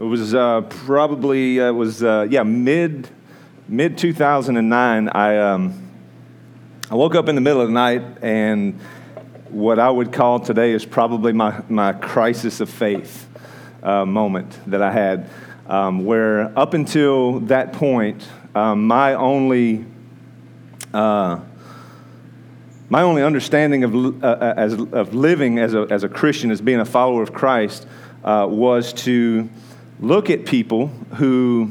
[0.00, 3.10] It was uh, probably uh, it was uh, yeah mid
[3.68, 5.08] mid 2009.
[5.10, 5.90] I um,
[6.90, 8.80] I woke up in the middle of the night and
[9.50, 13.28] what I would call today is probably my my crisis of faith
[13.82, 15.28] uh, moment that I had,
[15.66, 19.84] um, where up until that point, um, my only
[20.94, 21.40] uh,
[22.88, 26.80] my only understanding of, uh, as, of living as a, as a Christian, as being
[26.80, 27.86] a follower of Christ,
[28.24, 29.50] uh, was to
[30.00, 31.70] look at people who,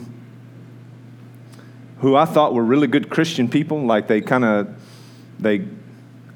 [1.99, 3.85] who I thought were really good Christian people.
[3.85, 4.69] Like they kind of,
[5.39, 5.65] they,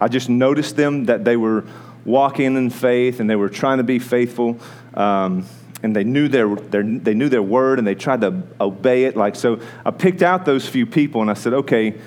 [0.02, 1.66] I just noticed them that they were
[2.04, 4.60] walking in faith and they were trying to be faithful.
[4.94, 5.46] Um,
[5.84, 9.16] and they knew their, their, they knew their word and they tried to obey it.
[9.16, 12.00] Like so, I picked out those few people and I said, okay,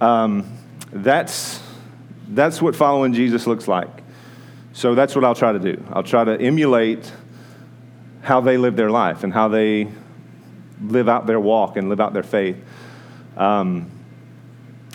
[0.00, 0.50] um,
[0.92, 1.60] that's
[2.28, 3.88] that's what following Jesus looks like.
[4.72, 5.82] So that's what I'll try to do.
[5.92, 7.12] I'll try to emulate
[8.24, 9.86] how they live their life and how they
[10.80, 12.56] live out their walk and live out their faith.
[13.36, 13.90] Um,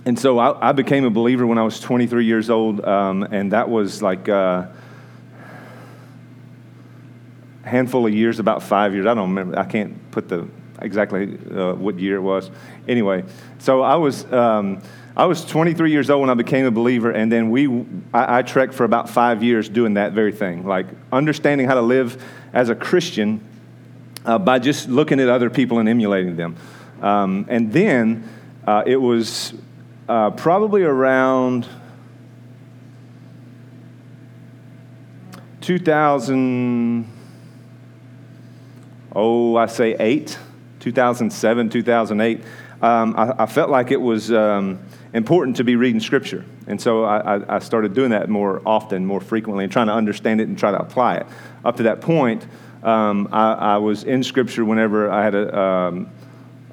[0.03, 3.51] and so I, I, became a believer when I was 23 years old, um, and
[3.51, 4.73] that was like a
[7.63, 9.05] handful of years, about five years.
[9.05, 9.59] I don't remember.
[9.59, 10.47] I can't put the
[10.81, 12.49] exactly uh, what year it was.
[12.87, 13.25] Anyway,
[13.59, 14.25] so I was.
[14.33, 14.81] Um,
[15.15, 17.67] I was 23 years old when I became a believer, and then we,
[18.13, 21.81] I, I trekked for about five years doing that very thing, like understanding how to
[21.81, 23.43] live as a Christian
[24.25, 26.55] uh, by just looking at other people and emulating them.
[27.01, 28.29] Um, and then
[28.67, 29.53] uh, it was
[30.07, 31.67] uh, probably around
[35.61, 37.11] 2000,
[39.15, 40.37] oh, I say eight,
[40.79, 42.43] 2007, 2008.
[42.81, 44.31] Um, I, I, felt like it was.
[44.31, 44.79] Um,
[45.13, 46.45] important to be reading Scripture.
[46.67, 50.39] And so I, I, started doing that more often, more frequently, and trying to understand
[50.39, 51.27] it and try to apply it.
[51.65, 52.45] Up to that point,
[52.83, 56.09] um, I, I, was in Scripture whenever I had a, um,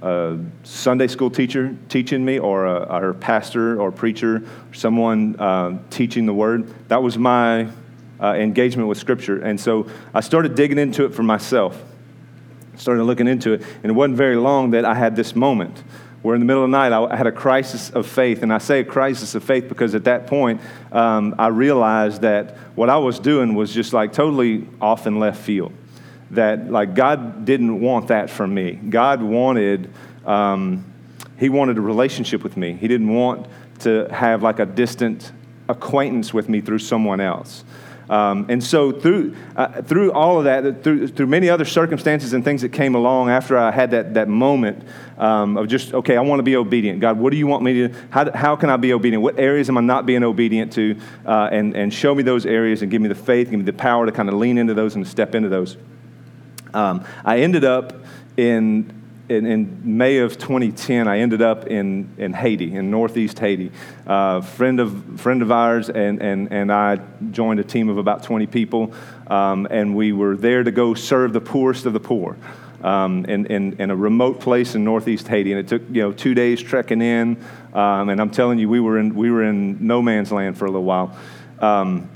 [0.02, 4.42] a Sunday school teacher teaching me, or a, or a pastor or preacher,
[4.72, 6.72] someone uh, teaching the Word.
[6.88, 7.68] That was my
[8.20, 9.40] uh, engagement with Scripture.
[9.40, 11.82] And so I started digging into it for myself,
[12.76, 15.82] started looking into it, and it wasn't very long that I had this moment
[16.26, 18.42] where in the middle of the night I had a crisis of faith.
[18.42, 20.60] And I say a crisis of faith because at that point
[20.90, 25.40] um, I realized that what I was doing was just like totally off in left
[25.40, 25.72] field.
[26.32, 28.72] That like God didn't want that from me.
[28.72, 29.88] God wanted,
[30.24, 30.84] um,
[31.38, 32.72] He wanted a relationship with me.
[32.72, 33.46] He didn't want
[33.82, 35.30] to have like a distant
[35.68, 37.62] acquaintance with me through someone else.
[38.08, 42.44] Um, and so through, uh, through all of that, through, through many other circumstances and
[42.44, 44.86] things that came along after I had that, that moment
[45.18, 47.00] um, of just, okay, I want to be obedient.
[47.00, 49.22] God, what do you want me to, how, how can I be obedient?
[49.22, 50.96] What areas am I not being obedient to?
[51.24, 53.72] Uh, and, and show me those areas and give me the faith, give me the
[53.72, 55.76] power to kind of lean into those and step into those.
[56.74, 58.04] Um, I ended up
[58.36, 58.92] in
[59.28, 63.72] in, in, May of 2010, I ended up in, in Haiti, in northeast Haiti.
[64.06, 67.00] A uh, friend, of, friend of ours and, and, and I
[67.30, 68.94] joined a team of about 20 people,
[69.26, 72.36] um, and we were there to go serve the poorest of the poor.
[72.82, 75.50] Um, in, in, in, a remote place in northeast Haiti.
[75.50, 77.42] And it took, you know, two days trekking in.
[77.72, 80.66] Um, and I'm telling you, we were, in, we were in no man's land for
[80.66, 81.16] a little while.
[81.58, 82.08] Um,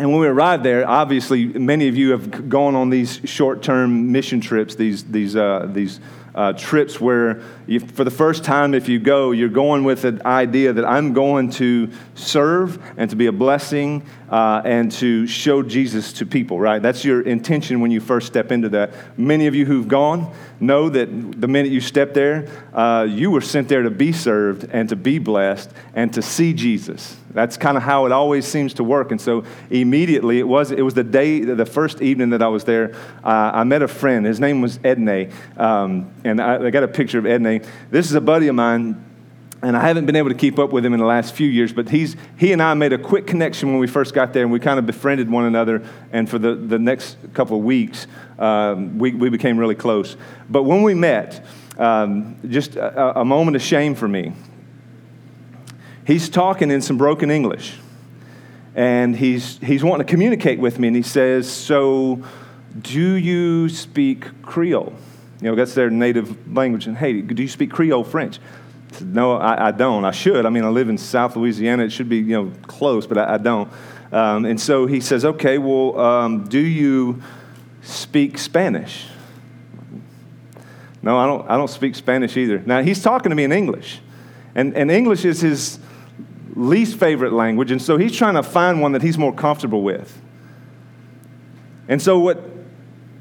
[0.00, 4.10] and when we arrived there, obviously, many of you have gone on these short term
[4.10, 6.00] mission trips, these, these, uh, these
[6.34, 10.22] uh, trips where, you, for the first time, if you go, you're going with an
[10.24, 15.62] idea that I'm going to serve and to be a blessing uh, and to show
[15.62, 16.80] Jesus to people, right?
[16.80, 19.18] That's your intention when you first step into that.
[19.18, 23.42] Many of you who've gone know that the minute you step there, uh, you were
[23.42, 27.19] sent there to be served and to be blessed and to see Jesus.
[27.32, 29.12] That's kind of how it always seems to work.
[29.12, 32.64] And so immediately, it was, it was the day, the first evening that I was
[32.64, 34.26] there, uh, I met a friend.
[34.26, 35.32] His name was Edney.
[35.56, 37.64] Um, and I, I, got a picture of Edney.
[37.90, 39.04] This is a buddy of mine.
[39.62, 41.70] And I haven't been able to keep up with him in the last few years,
[41.70, 44.50] but he's, he and I made a quick connection when we first got there, and
[44.50, 45.86] we kind of befriended one another.
[46.12, 48.06] And for the, the next couple of weeks,
[48.38, 50.16] um, we, we became really close.
[50.48, 51.44] But when we met,
[51.78, 54.32] um, just a, a moment of shame for me
[56.10, 57.76] he's talking in some broken English.
[58.74, 62.24] And he's, he's wanting to communicate with me, and he says, So,
[62.80, 64.94] do you speak Creole?
[65.40, 67.22] You know, that's their native language in Haiti.
[67.22, 68.38] Do you speak Creole French?
[68.92, 70.04] I said, no, I, I, don't.
[70.04, 70.44] I should.
[70.44, 71.84] I mean, I live in South Louisiana.
[71.84, 73.70] It should be, you know, close, but I, I don't.
[74.12, 77.22] Um, and so he says, okay, well, um, do you
[77.82, 79.06] speak Spanish?
[81.02, 82.58] No, I don't, I don't speak Spanish either.
[82.66, 84.00] Now, he's talking to me in English.
[84.54, 85.78] And, and English is his,
[86.54, 90.20] least favorite language, and so he's trying to find one that he's more comfortable with.
[91.88, 92.50] And so what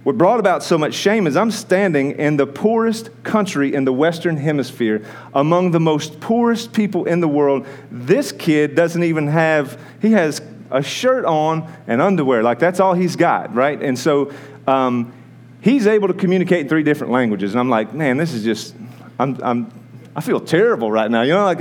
[0.04, 3.92] what brought about so much shame is I'm standing in the poorest country in the
[3.92, 7.68] Western Hemisphere, among the most poorest people in the world.
[7.92, 10.42] This kid doesn't even have, he has
[10.72, 12.44] a shirt on and underwear.
[12.44, 13.80] Like that's all he's got, right?
[13.82, 14.32] And so
[14.68, 15.14] um,
[15.62, 17.52] he's able to communicate in three different languages.
[17.52, 18.74] And I'm like, man, this is just,
[19.20, 19.72] I'm, I'm,
[20.16, 21.24] I feel terrible right now.
[21.24, 21.60] You know, like,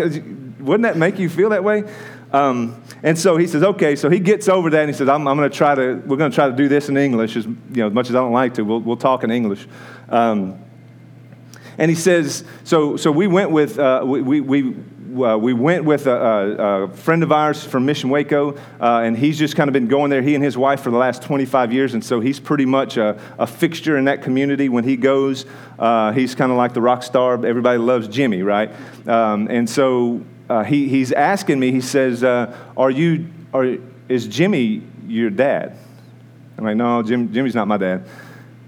[0.68, 1.84] wouldn't that make you feel that way?
[2.32, 3.96] Um, and so he says, okay.
[3.96, 6.16] So he gets over that and he says, I'm, I'm going to try to, we're
[6.16, 8.18] going to try to do this in English as, you know, as much as I
[8.18, 8.62] don't like to.
[8.62, 9.66] We'll, we'll talk in English.
[10.08, 10.58] Um,
[11.78, 14.74] and he says, so, so we went with, uh, we, we, we
[15.08, 19.16] uh, we went with a, a, a, friend of ours from Mission Waco, uh, and
[19.16, 21.72] he's just kind of been going there, he and his wife, for the last 25
[21.72, 21.94] years.
[21.94, 24.68] And so he's pretty much a, a fixture in that community.
[24.68, 25.46] When he goes,
[25.78, 27.34] uh, he's kind of like the rock star.
[27.44, 28.70] Everybody loves Jimmy, right?
[29.08, 33.76] Um, and so uh, he, he's asking me, he says, uh, Are you, are,
[34.08, 35.76] is Jimmy your dad?
[36.56, 38.04] I'm like, No, Jim, Jimmy's not my dad.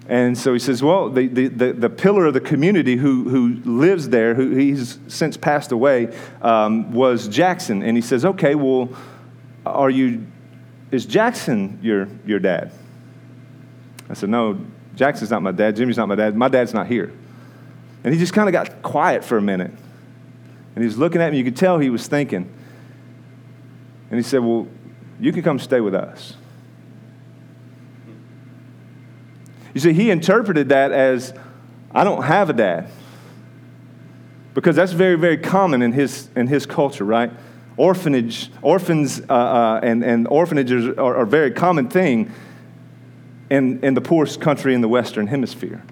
[0.08, 3.54] And so he says, Well, the, the, the, the, pillar of the community who, who
[3.64, 7.82] lives there, who he's since passed away, um, was Jackson.
[7.82, 8.90] And he says, Okay, well,
[9.64, 10.26] are you,
[10.90, 12.72] is Jackson your, your dad?
[14.08, 14.60] I said, No,
[14.96, 15.76] Jackson's not my dad.
[15.76, 16.36] Jimmy's not my dad.
[16.36, 17.12] My dad's not here.
[18.02, 19.70] And he just kind of got quiet for a minute.
[20.74, 21.38] And he was looking at me.
[21.38, 22.52] You could tell he was thinking.
[24.10, 24.68] And he said, Well,
[25.18, 26.34] you can come stay with us.
[29.74, 31.32] You see, he interpreted that as,
[31.92, 32.90] I don't have a dad.
[34.54, 37.30] Because that's very, very common in his, in his culture, right?
[37.76, 42.32] Orphanage, orphans uh, uh, and, and orphanages are, are a very common thing
[43.48, 45.82] in, in the poorest country in the Western Hemisphere.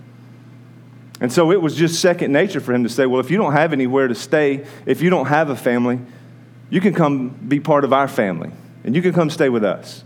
[1.21, 3.53] And so it was just second nature for him to say, Well, if you don't
[3.53, 5.99] have anywhere to stay, if you don't have a family,
[6.71, 8.51] you can come be part of our family
[8.85, 10.05] and you can come stay with us.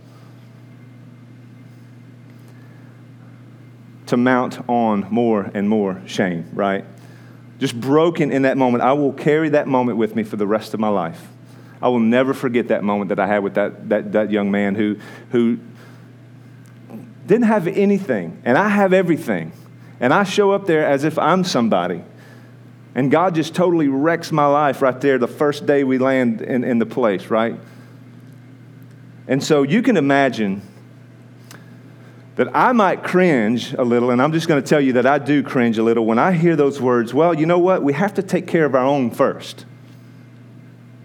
[4.07, 6.85] To mount on more and more shame, right?
[7.59, 8.83] Just broken in that moment.
[8.83, 11.29] I will carry that moment with me for the rest of my life.
[11.81, 14.75] I will never forget that moment that I had with that, that, that young man
[14.75, 14.97] who,
[15.31, 15.59] who
[17.27, 19.53] didn't have anything, and I have everything
[20.03, 22.03] and I show up there as if I'm somebody.
[22.95, 26.65] And God just totally wrecks my life right there the first day we land in,
[26.65, 27.59] in the place, right?
[29.29, 30.61] And so you can imagine
[32.35, 35.19] that I might cringe a little, and I'm just going to tell you that I
[35.19, 37.15] do cringe a little when I hear those words.
[37.15, 37.85] Well, you know what?
[37.85, 39.67] We have to take care of our own first.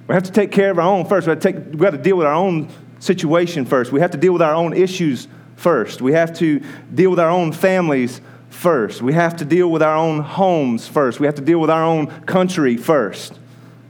[0.07, 1.27] We have to take care of our own first.
[1.27, 2.69] We have to, we have to deal with our own
[2.99, 3.91] situation first.
[3.91, 6.01] We have to deal with our own issues first.
[6.01, 9.01] We have to deal with our own families first.
[9.01, 11.19] We have to deal with our own homes first.
[11.19, 13.39] We have to deal with our own country first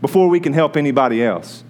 [0.02, 1.64] before we can help anybody else.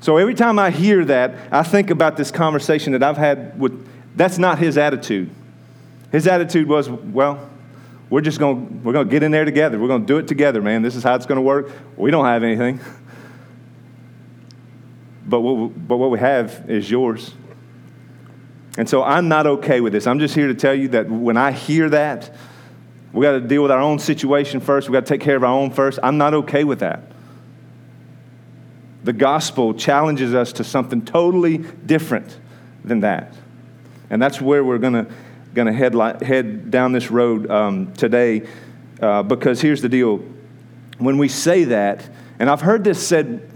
[0.00, 3.86] So every time I hear that, I think about this conversation that I've had with,
[4.16, 5.30] that's not his attitude.
[6.10, 7.50] His attitude was, well,
[8.08, 9.78] we're just going we're going to get in there together.
[9.78, 10.82] We're going to do it together, man.
[10.82, 11.70] This is how it's going to work.
[11.96, 12.80] We don't have anything.
[15.26, 17.32] But what, but what we have is yours.
[18.78, 20.06] And so I'm not okay with this.
[20.06, 22.34] I'm just here to tell you that when I hear that,
[23.12, 24.88] we got to deal with our own situation first.
[24.88, 25.98] We got to take care of our own first.
[26.02, 27.02] I'm not okay with that.
[29.02, 32.38] The gospel challenges us to something totally different
[32.84, 33.34] than that.
[34.10, 35.06] And that's where we're going to
[35.54, 38.46] going to head, head down this road um, today
[39.00, 40.22] uh, because here's the deal.
[40.98, 42.08] When we say that,
[42.38, 43.49] and I've heard this said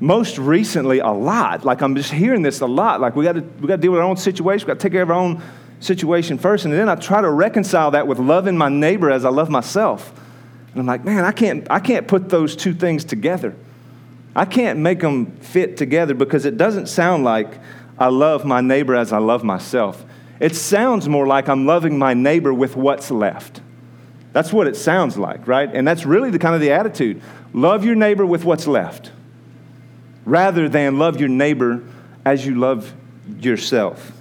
[0.00, 1.64] most recently a lot.
[1.64, 3.00] Like I'm just hearing this a lot.
[3.00, 4.66] Like we got to we got to deal with our own situation.
[4.66, 5.42] We got to take care of our own
[5.80, 9.30] situation first, and then I try to reconcile that with loving my neighbor as I
[9.30, 10.12] love myself.
[10.72, 13.54] And I'm like, man, I can't I can't put those two things together.
[14.34, 17.58] I can't make them fit together because it doesn't sound like
[17.98, 20.04] I love my neighbor as I love myself.
[20.38, 23.62] It sounds more like I'm loving my neighbor with what's left.
[24.34, 25.70] That's what it sounds like, right?
[25.72, 27.22] And that's really the kind of the attitude.
[27.54, 29.12] Love your neighbor with what's left
[30.26, 31.82] rather than love your neighbor
[32.26, 32.92] as you love
[33.40, 34.12] yourself.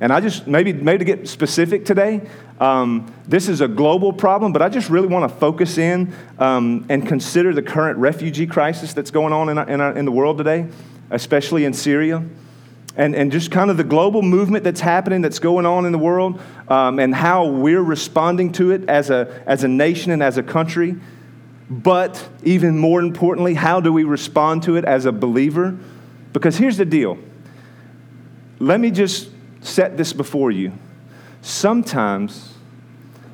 [0.00, 2.22] And I just, maybe, maybe to get specific today,
[2.60, 6.86] um, this is a global problem, but I just really want to focus in um,
[6.88, 10.12] and consider the current refugee crisis that's going on in, our, in, our, in the
[10.12, 10.66] world today,
[11.10, 12.24] especially in Syria.
[12.96, 15.98] And, and just kind of the global movement that's happening, that's going on in the
[15.98, 20.36] world, um, and how we're responding to it as a, as a nation and as
[20.36, 20.96] a country.
[21.70, 25.76] But even more importantly, how do we respond to it as a believer?
[26.32, 27.18] Because here's the deal.
[28.58, 30.72] Let me just set this before you.
[31.42, 32.54] Sometimes,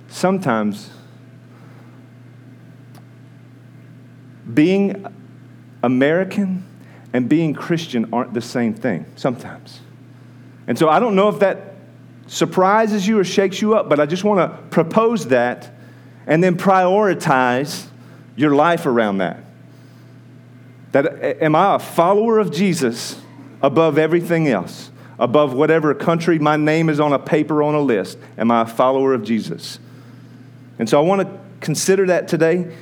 [0.08, 0.90] sometimes,
[4.52, 5.06] being
[5.82, 6.64] American
[7.12, 9.80] and being Christian aren't the same thing sometimes.
[10.66, 11.74] And so I don't know if that
[12.26, 15.72] surprises you or shakes you up, but I just want to propose that
[16.26, 17.86] and then prioritize
[18.36, 19.44] your life around that.
[20.92, 23.20] That am I a follower of Jesus
[23.62, 24.90] above everything else?
[25.18, 28.18] Above whatever country my name is on a paper on a list?
[28.36, 29.78] Am I a follower of Jesus?
[30.78, 32.74] And so I want to consider that today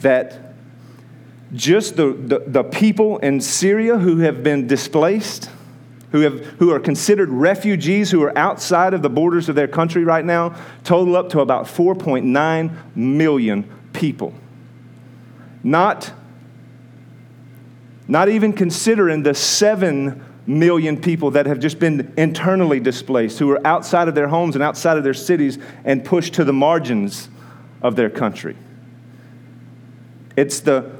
[0.00, 0.54] that
[1.54, 5.50] just the, the, the, people in Syria who have been displaced,
[6.12, 10.04] who, have, who are considered refugees, who are outside of the borders of their country
[10.04, 10.54] right now,
[10.84, 14.34] total up to about 4.9 million people.
[15.62, 16.12] Not,
[18.06, 23.66] not even considering the 7 million people that have just been internally displaced, who are
[23.66, 27.28] outside of their homes and outside of their cities and pushed to the margins
[27.82, 28.56] of their country.
[30.36, 30.90] It's the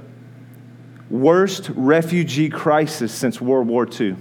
[1.10, 4.16] worst refugee crisis since World War II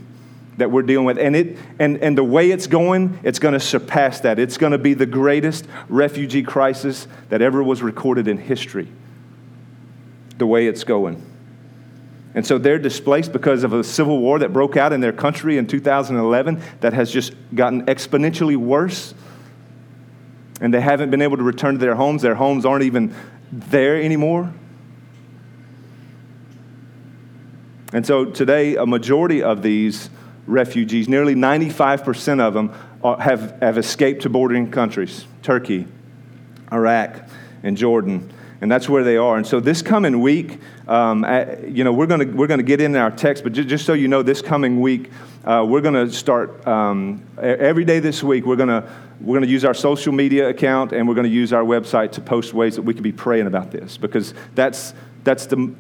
[0.58, 1.18] that we're dealing with.
[1.18, 4.40] And, it, and, and the way it's going, it's going to surpass that.
[4.40, 8.88] It's going to be the greatest refugee crisis that ever was recorded in history,
[10.38, 11.24] the way it's going.
[12.36, 15.58] And so they're displaced because of a civil war that broke out in their country
[15.58, 19.14] in 2011 that has just gotten exponentially worse.
[20.62, 22.22] And they haven't been able to return to their homes.
[22.22, 23.16] Their homes aren't even
[23.52, 24.54] there anymore.
[27.94, 30.10] And so today, a majority of these
[30.46, 35.88] refugees, nearly 95% of them, are, have, have escaped to bordering countries Turkey,
[36.72, 37.28] Iraq,
[37.64, 38.32] and Jordan.
[38.60, 39.38] And that's where they are.
[39.38, 41.24] And so this coming week, um,
[41.68, 44.08] you know, we're going we're gonna get in our text, but just, just so you
[44.08, 45.12] know, this coming week,
[45.48, 48.84] uh, we're going to start um, every day this week, we're going
[49.22, 52.22] we're to use our social media account and we're going to use our website to
[52.22, 55.74] post ways that we can be praying about this because that's, that's the,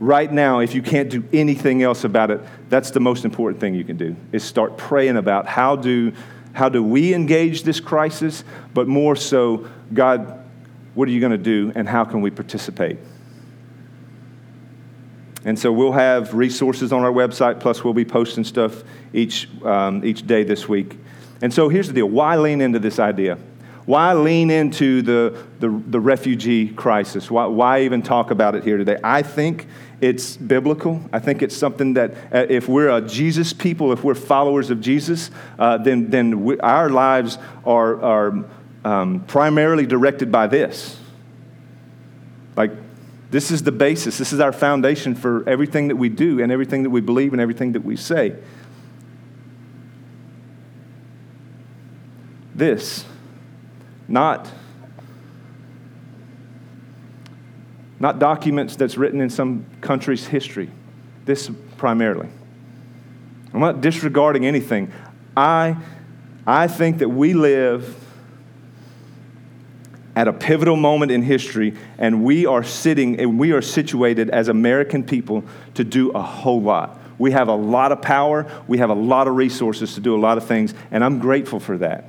[0.00, 3.76] right now, if you can't do anything else about it, that's the most important thing
[3.76, 6.12] you can do is start praying about how do,
[6.52, 8.42] how do we engage this crisis,
[8.74, 10.41] but more so, God,
[10.94, 12.98] what are you going to do and how can we participate?
[15.44, 20.04] And so we'll have resources on our website, plus we'll be posting stuff each, um,
[20.04, 20.98] each day this week.
[21.40, 23.38] And so here's the deal why lean into this idea?
[23.84, 27.28] Why lean into the, the, the refugee crisis?
[27.28, 28.96] Why, why, even talk about it here today?
[29.02, 29.66] I think
[30.00, 31.00] it's biblical.
[31.12, 34.80] I think it's something that uh, if we're a Jesus people, if we're followers of
[34.80, 38.44] Jesus, uh, then, then we, our lives are, are
[38.84, 40.98] um, primarily directed by this.
[42.56, 42.72] Like,
[43.30, 46.82] this is the basis, this is our foundation for everything that we do and everything
[46.82, 48.36] that we believe and everything that we say.
[52.54, 53.04] This,
[54.06, 54.52] not
[58.02, 60.68] not documents that's written in some country's history.
[61.24, 62.28] This primarily.
[63.54, 64.92] I'm not disregarding anything.
[65.36, 65.76] I,
[66.44, 68.01] I think that we live
[70.14, 74.48] at a pivotal moment in history, and we are sitting and we are situated as
[74.48, 76.98] American people to do a whole lot.
[77.18, 80.20] We have a lot of power, we have a lot of resources to do a
[80.20, 82.04] lot of things, and I'm grateful for that.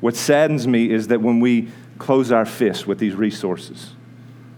[0.00, 3.92] What saddens me is that when we close our fists with these resources,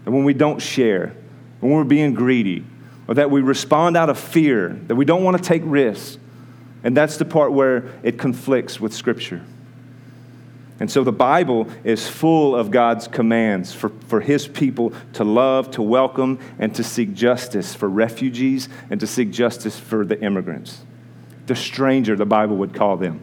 [0.05, 1.15] and when we don't share,
[1.59, 2.65] when we're being greedy,
[3.07, 6.17] or that we respond out of fear, that we don't want to take risks.
[6.83, 9.41] And that's the part where it conflicts with Scripture.
[10.83, 15.71] And so the Bible is full of God's commands for, for His people to love,
[15.71, 20.81] to welcome, and to seek justice for refugees and to seek justice for the immigrants.
[21.45, 23.21] The stranger, the Bible would call them.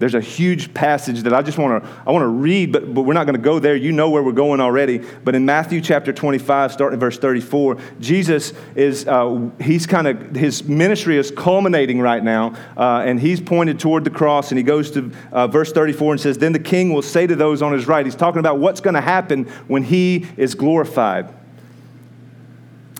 [0.00, 3.02] There's a huge passage that I just want to I want to read, but, but
[3.02, 3.76] we're not going to go there.
[3.76, 5.04] You know where we're going already.
[5.24, 10.34] But in Matthew chapter 25, starting in verse 34, Jesus is uh, he's kind of
[10.34, 14.64] his ministry is culminating right now, uh, and he's pointed toward the cross, and he
[14.64, 17.74] goes to uh, verse 34 and says, "Then the King will say to those on
[17.74, 21.28] his right." He's talking about what's going to happen when he is glorified.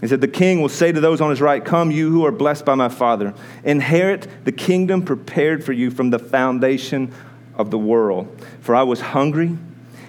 [0.01, 2.33] He said, The king will say to those on his right, Come, you who are
[2.33, 7.13] blessed by my Father, inherit the kingdom prepared for you from the foundation
[7.57, 8.45] of the world.
[8.61, 9.57] For I was hungry,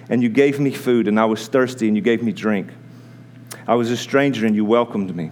[0.08, 2.68] and you gave me food, and I was thirsty, and you gave me drink.
[3.66, 5.30] I was a stranger, and you welcomed me.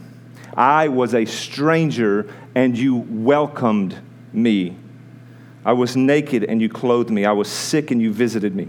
[0.54, 3.96] I was a stranger, and you welcomed
[4.32, 4.76] me.
[5.64, 7.24] I was naked, and you clothed me.
[7.24, 8.68] I was sick, and you visited me.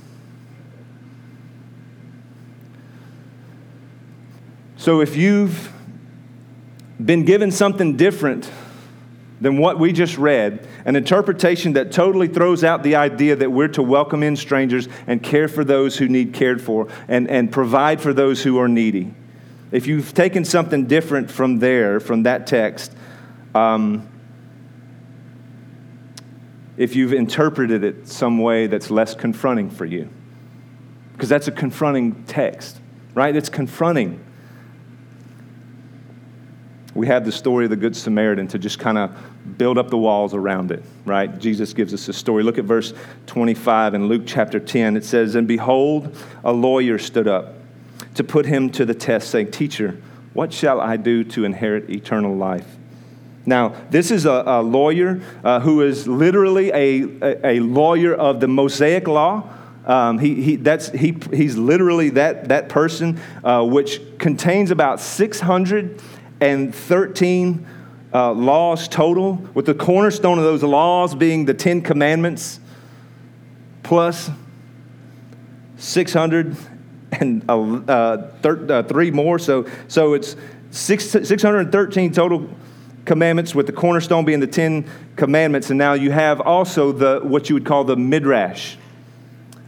[4.81, 5.71] So if you've
[6.99, 8.49] been given something different
[9.39, 13.67] than what we just read, an interpretation that totally throws out the idea that we're
[13.67, 18.01] to welcome in strangers and care for those who need cared for and, and provide
[18.01, 19.13] for those who are needy.
[19.71, 22.91] If you've taken something different from there, from that text,
[23.53, 24.09] um,
[26.75, 30.09] if you've interpreted it some way that's less confronting for you,
[31.13, 32.79] because that's a confronting text,
[33.13, 33.35] right?
[33.35, 34.19] It's confronting
[36.93, 39.97] we have the story of the Good Samaritan to just kind of build up the
[39.97, 41.39] walls around it, right?
[41.39, 42.43] Jesus gives us a story.
[42.43, 42.93] Look at verse
[43.27, 44.97] 25 in Luke chapter 10.
[44.97, 47.55] It says, And behold, a lawyer stood up
[48.15, 50.01] to put him to the test, saying, Teacher,
[50.33, 52.67] what shall I do to inherit eternal life?
[53.45, 58.39] Now, this is a, a lawyer uh, who is literally a, a, a, lawyer of
[58.39, 59.49] the Mosaic law.
[59.85, 65.99] Um, he, he, that's, he, he's literally that, that person, uh, which contains about 600
[66.41, 67.65] and 13
[68.13, 72.59] uh, laws total, with the cornerstone of those laws being the Ten Commandments
[73.83, 74.29] plus
[75.77, 76.55] 600
[77.13, 77.53] and uh,
[77.93, 79.39] uh, three more.
[79.39, 80.35] So, so it's
[80.71, 82.49] six, 613 total
[83.05, 85.69] commandments, with the cornerstone being the Ten Commandments.
[85.69, 88.77] And now you have also the what you would call the midrash.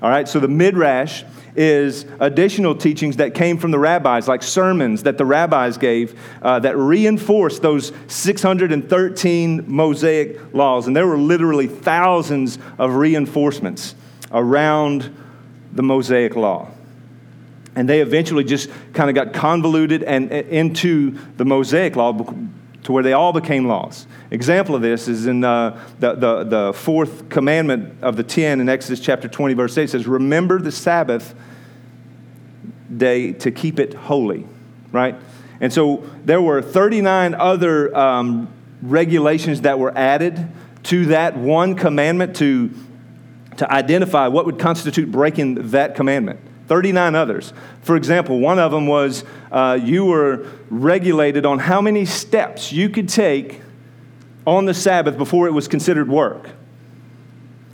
[0.01, 1.23] All right, so the midrash
[1.55, 6.59] is additional teachings that came from the rabbis, like sermons that the rabbis gave uh,
[6.59, 10.87] that reinforced those 613 Mosaic laws.
[10.87, 13.95] And there were literally thousands of reinforcements
[14.31, 15.15] around
[15.71, 16.69] the Mosaic law.
[17.75, 22.13] And they eventually just kind of got convoluted and into the Mosaic law
[22.83, 24.07] to where they all became laws.
[24.31, 28.69] Example of this is in uh, the, the, the fourth commandment of the ten in
[28.69, 31.33] Exodus chapter 20, verse 8 it says, Remember the Sabbath
[32.95, 34.47] day to keep it holy,
[34.91, 35.15] right?
[35.59, 38.47] And so there were 39 other um,
[38.81, 40.47] regulations that were added
[40.83, 42.71] to that one commandment to,
[43.57, 46.39] to identify what would constitute breaking that commandment.
[46.67, 47.53] 39 others.
[47.81, 52.89] For example, one of them was uh, you were regulated on how many steps you
[52.89, 53.61] could take
[54.45, 56.49] on the Sabbath before it was considered work.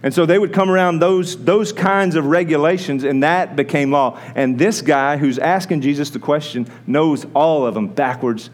[0.01, 4.17] And so they would come around those, those kinds of regulations, and that became law.
[4.35, 8.49] And this guy who's asking Jesus the question knows all of them backwards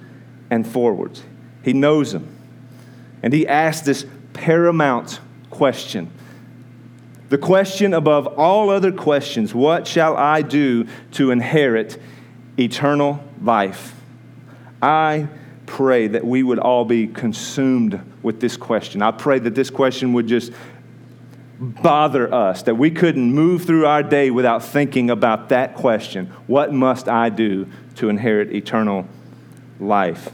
[0.49, 1.23] and forwards.
[1.63, 2.27] He knows them.
[3.21, 6.11] And he asked this paramount question
[7.29, 11.99] the question above all other questions what shall I do to inherit
[12.57, 13.99] eternal life?
[14.81, 15.27] I
[15.65, 19.01] pray that we would all be consumed with this question.
[19.01, 20.51] I pray that this question would just
[21.59, 26.73] bother us, that we couldn't move through our day without thinking about that question What
[26.73, 29.07] must I do to inherit eternal
[29.79, 30.29] life?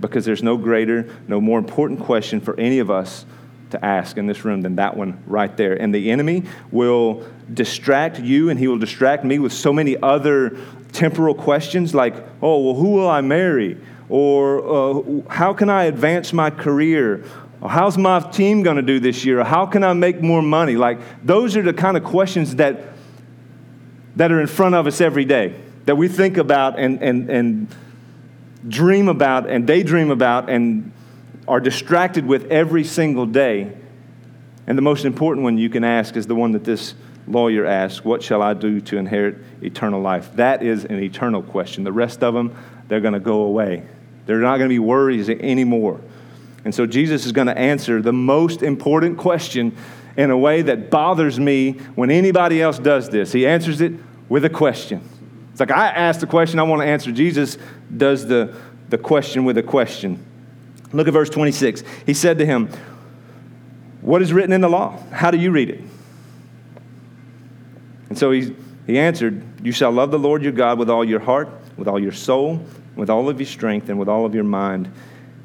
[0.00, 3.24] Because there's no greater, no more important question for any of us
[3.70, 5.74] to ask in this room than that one right there.
[5.74, 10.56] And the enemy will distract you and he will distract me with so many other
[10.92, 13.78] temporal questions like, oh, well, who will I marry?
[14.08, 17.24] Or uh, how can I advance my career?
[17.66, 19.40] Or how's my team going to do this year?
[19.40, 20.76] Or how can I make more money?
[20.76, 22.80] Like, those are the kind of questions that,
[24.14, 27.74] that are in front of us every day, that we think about and, and, and
[28.68, 30.92] dream about and daydream about and
[31.48, 33.76] are distracted with every single day.
[34.68, 36.94] And the most important one you can ask is the one that this
[37.26, 40.30] lawyer asked What shall I do to inherit eternal life?
[40.36, 41.82] That is an eternal question.
[41.82, 42.54] The rest of them,
[42.86, 43.82] they're going to go away.
[44.26, 46.00] They're not going to be worries anymore.
[46.66, 49.76] And so Jesus is going to answer the most important question
[50.16, 53.30] in a way that bothers me when anybody else does this.
[53.30, 53.92] He answers it
[54.28, 55.00] with a question.
[55.52, 57.12] It's like I asked the question I want to answer.
[57.12, 57.56] Jesus
[57.96, 58.56] does the,
[58.88, 60.26] the question with a question.
[60.92, 61.84] Look at verse 26.
[62.04, 62.68] He said to him,
[64.00, 64.98] What is written in the law?
[65.12, 65.84] How do you read it?
[68.08, 68.56] And so he,
[68.88, 72.00] he answered, You shall love the Lord your God with all your heart, with all
[72.00, 72.60] your soul,
[72.96, 74.90] with all of your strength, and with all of your mind,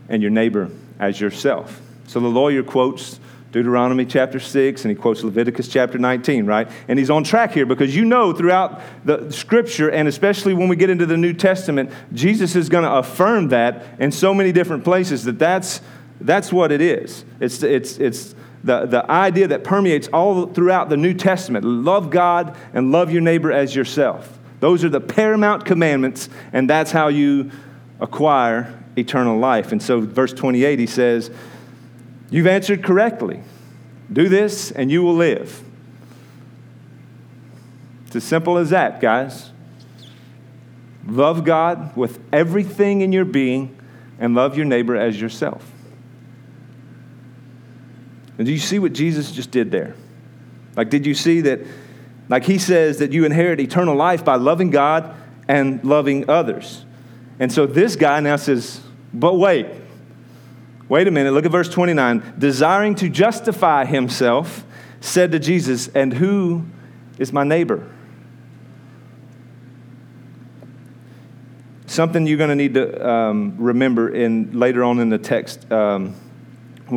[0.09, 1.81] and your neighbor as yourself.
[2.07, 3.19] So the lawyer quotes
[3.51, 6.69] Deuteronomy chapter 6, and he quotes Leviticus chapter 19, right?
[6.87, 10.77] And he's on track here because you know throughout the scripture, and especially when we
[10.77, 14.85] get into the New Testament, Jesus is going to affirm that in so many different
[14.85, 15.81] places that that's,
[16.21, 17.25] that's what it is.
[17.41, 22.55] It's, it's, it's the, the idea that permeates all throughout the New Testament love God
[22.73, 24.39] and love your neighbor as yourself.
[24.61, 27.51] Those are the paramount commandments, and that's how you
[27.99, 29.71] acquire eternal life.
[29.71, 31.31] And so, verse 28, he says,
[32.29, 33.41] You've answered correctly.
[34.11, 35.63] Do this and you will live.
[38.07, 39.51] It's as simple as that, guys.
[41.07, 43.77] Love God with everything in your being
[44.19, 45.71] and love your neighbor as yourself.
[48.37, 49.95] And do you see what Jesus just did there?
[50.75, 51.61] Like, did you see that?
[52.29, 55.15] Like, he says that you inherit eternal life by loving God
[55.47, 56.85] and loving others.
[57.41, 59.65] And so this guy now says, but wait,
[60.87, 62.35] wait a minute, look at verse 29.
[62.37, 64.63] Desiring to justify himself,
[64.99, 66.65] said to Jesus, And who
[67.17, 67.89] is my neighbor?
[71.87, 75.69] Something you're going to need to um, remember in later on in the text.
[75.71, 76.13] Um,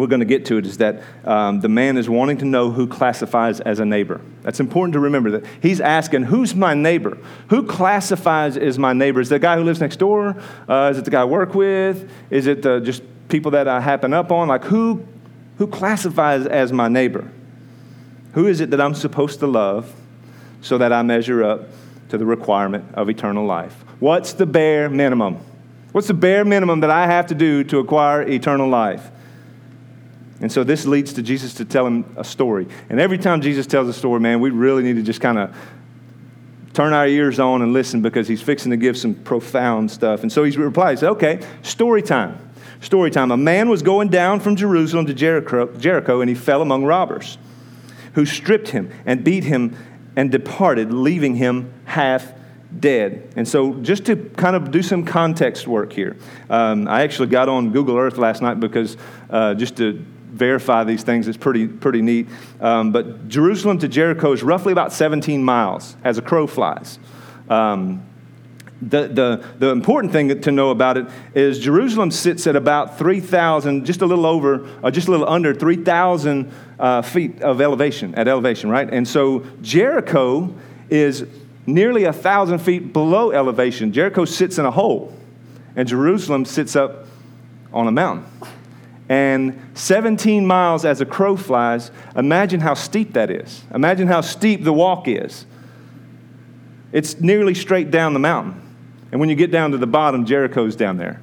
[0.01, 2.71] we're going to get to it is that um, the man is wanting to know
[2.71, 4.21] who classifies as a neighbor.
[4.43, 7.19] That's important to remember that he's asking, Who's my neighbor?
[7.49, 9.21] Who classifies as my neighbor?
[9.21, 10.37] Is it the guy who lives next door?
[10.69, 12.11] Uh, is it the guy I work with?
[12.31, 14.49] Is it just people that I happen up on?
[14.49, 15.07] Like, who,
[15.59, 17.31] who classifies as my neighbor?
[18.33, 19.95] Who is it that I'm supposed to love
[20.61, 21.69] so that I measure up
[22.09, 23.85] to the requirement of eternal life?
[24.01, 25.39] What's the bare minimum?
[25.93, 29.11] What's the bare minimum that I have to do to acquire eternal life?
[30.41, 32.67] And so this leads to Jesus to tell him a story.
[32.89, 35.57] And every time Jesus tells a story, man, we really need to just kind of
[36.73, 40.23] turn our ears on and listen because he's fixing to give some profound stuff.
[40.23, 42.39] And so he replies, okay, story time.
[42.81, 43.31] Story time.
[43.31, 47.39] A man was going down from Jerusalem to Jericho, Jericho and he fell among robbers
[48.15, 49.77] who stripped him and beat him
[50.17, 52.33] and departed, leaving him half
[52.79, 53.33] dead.
[53.37, 56.17] And so, just to kind of do some context work here,
[56.51, 58.97] um, I actually got on Google Earth last night because
[59.31, 61.29] uh, just to verify these things.
[61.29, 62.29] It's pretty, pretty neat.
[62.61, 66.99] Um, but Jerusalem to Jericho is roughly about 17 miles as a crow flies.
[67.49, 68.05] Um,
[68.83, 73.87] the, the, the important thing to know about it is Jerusalem sits at about 3,000,
[73.87, 78.29] just a little over, or just a little under 3,000 uh, feet of elevation, at
[78.29, 78.93] elevation, right?
[78.93, 80.55] And so Jericho
[80.91, 81.25] is
[81.67, 83.93] nearly a 1,000 feet below elevation.
[83.93, 85.17] Jericho sits in a hole,
[85.77, 87.07] and Jerusalem sits up
[87.73, 88.27] on a mountain
[89.09, 93.63] and 17 miles as a crow flies, imagine how steep that is.
[93.75, 95.45] Imagine how steep the walk is.
[96.93, 98.61] It's nearly straight down the mountain.
[99.13, 101.21] And when you get down to the bottom, Jericho's down there.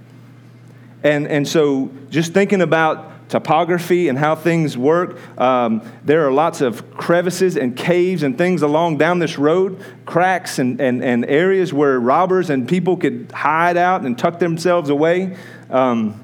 [1.04, 6.62] And, and so, just thinking about topography and how things work, um, there are lots
[6.62, 11.74] of crevices and caves and things along down this road, cracks and, and, and areas
[11.74, 15.36] where robbers and people could hide out and tuck themselves away.
[15.70, 16.21] Um,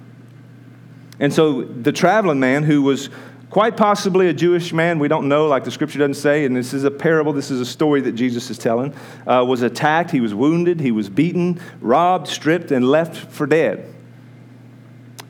[1.20, 3.10] and so the traveling man, who was
[3.50, 6.74] quite possibly a Jewish man, we don't know, like the scripture doesn't say, and this
[6.74, 8.94] is a parable, this is a story that Jesus is telling,
[9.26, 13.94] uh, was attacked, he was wounded, he was beaten, robbed, stripped, and left for dead.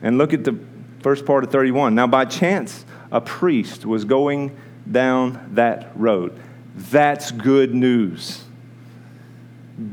[0.02, 0.58] And look at the
[1.00, 1.94] first part of 31.
[1.94, 4.56] Now, by chance, a priest was going
[4.90, 6.38] down that road.
[6.74, 8.44] That's good news.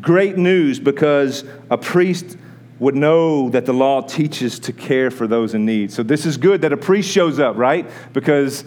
[0.01, 2.37] Great news because a priest
[2.85, 5.91] would know that the law teaches to care for those in need.
[5.91, 7.89] So this is good that a priest shows up, right?
[8.13, 8.63] Because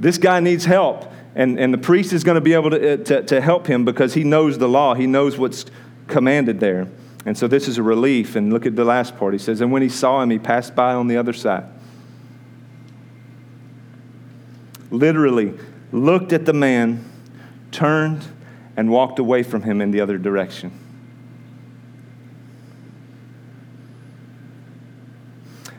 [0.00, 1.08] this guy needs help.
[1.36, 3.84] And, and the priest is going to be able to, uh, to, to help him
[3.84, 4.94] because he knows the law.
[4.94, 5.66] He knows what's
[6.08, 6.88] commanded there.
[7.24, 8.34] And so this is a relief.
[8.34, 9.34] And look at the last part.
[9.34, 11.66] He says, And when he saw him, he passed by on the other side.
[14.90, 15.54] Literally,
[15.92, 17.08] looked at the man,
[17.70, 18.26] turned,
[18.76, 20.79] and walked away from him in the other direction.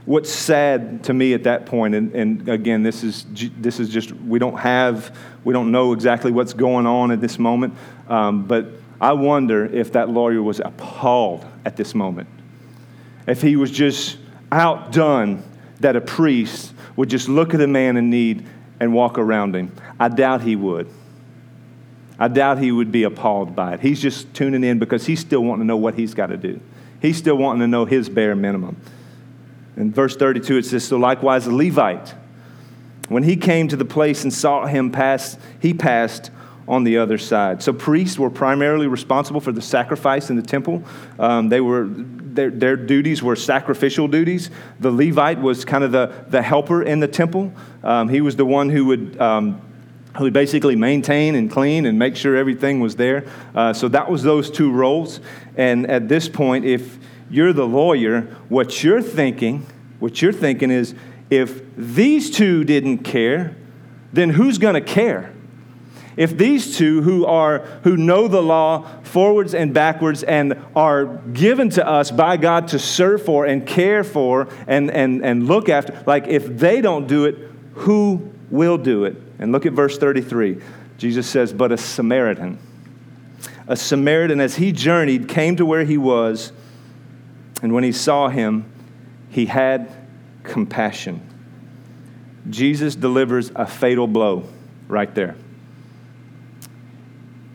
[0.05, 3.25] What's sad to me at that point, and, and again, this is,
[3.57, 7.37] this is just, we don't have, we don't know exactly what's going on at this
[7.37, 7.73] moment,
[8.07, 8.67] um, but
[8.99, 12.29] I wonder if that lawyer was appalled at this moment.
[13.27, 14.17] If he was just
[14.51, 15.43] outdone
[15.79, 18.45] that a priest would just look at a man in need
[18.79, 19.71] and walk around him.
[19.99, 20.89] I doubt he would.
[22.19, 23.79] I doubt he would be appalled by it.
[23.79, 26.59] He's just tuning in because he's still wanting to know what he's got to do.
[27.01, 28.79] He's still wanting to know his bare minimum.
[29.77, 32.13] In verse 32, it says, So likewise, the Levite,
[33.07, 36.31] when he came to the place and saw him pass, he passed
[36.67, 37.61] on the other side.
[37.61, 40.83] So priests were primarily responsible for the sacrifice in the temple.
[41.19, 44.49] Um, they were their, their duties were sacrificial duties.
[44.79, 47.51] The Levite was kind of the, the helper in the temple.
[47.83, 49.61] Um, he was the one who would um,
[50.17, 53.25] who would basically maintain and clean and make sure everything was there.
[53.55, 55.21] Uh, so that was those two roles.
[55.55, 56.99] And at this point, if
[57.31, 59.65] you're the lawyer, what you're thinking,
[59.99, 60.93] what you're thinking is
[61.29, 63.55] if these two didn't care,
[64.11, 65.33] then who's going to care?
[66.17, 71.69] If these two who are who know the law forwards and backwards and are given
[71.71, 76.03] to us by God to serve for and care for and, and, and look after,
[76.05, 77.37] like if they don't do it,
[77.75, 79.15] who will do it.
[79.39, 80.61] And look at verse 33.
[80.97, 82.59] Jesus says, But a Samaritan,
[83.67, 86.51] a Samaritan, as he journeyed, came to where he was,
[87.61, 88.65] and when he saw him,
[89.29, 89.91] he had
[90.43, 91.21] compassion.
[92.49, 94.45] Jesus delivers a fatal blow
[94.87, 95.35] right there.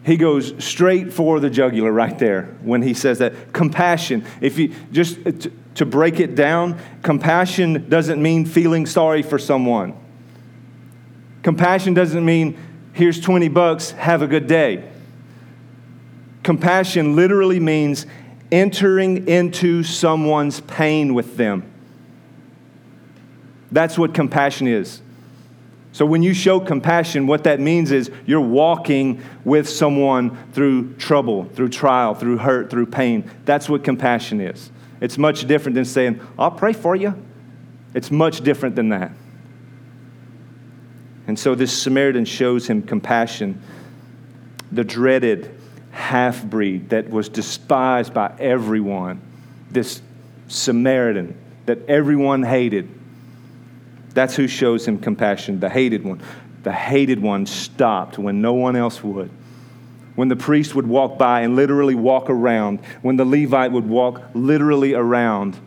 [0.04, 3.52] He goes straight for the jugular right there when he says that.
[3.52, 5.18] Compassion, if you just
[5.74, 9.94] to break it down, compassion doesn't mean feeling sorry for someone.
[11.42, 12.58] Compassion doesn't mean,
[12.92, 14.88] here's 20 bucks, have a good day.
[16.42, 18.06] Compassion literally means
[18.50, 21.70] entering into someone's pain with them.
[23.72, 25.02] That's what compassion is.
[25.92, 31.44] So, when you show compassion, what that means is you're walking with someone through trouble,
[31.44, 33.30] through trial, through hurt, through pain.
[33.46, 34.70] That's what compassion is.
[35.00, 37.14] It's much different than saying, I'll pray for you.
[37.94, 39.12] It's much different than that.
[41.26, 43.60] And so this Samaritan shows him compassion.
[44.70, 45.55] The dreaded
[45.96, 49.20] half breed that was despised by everyone,
[49.70, 50.02] this
[50.48, 52.88] Samaritan that everyone hated.
[54.10, 56.22] That's who shows him compassion, the hated one.
[56.62, 59.30] The hated one stopped when no one else would
[60.16, 64.22] when the priest would walk by and literally walk around, when the Levite would walk
[64.34, 65.60] literally around,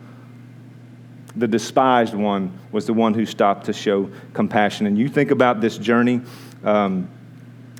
[1.36, 4.86] the despised one was the one who stopped to show compassion.
[4.86, 6.20] And you think about this journey.
[6.64, 7.08] Um,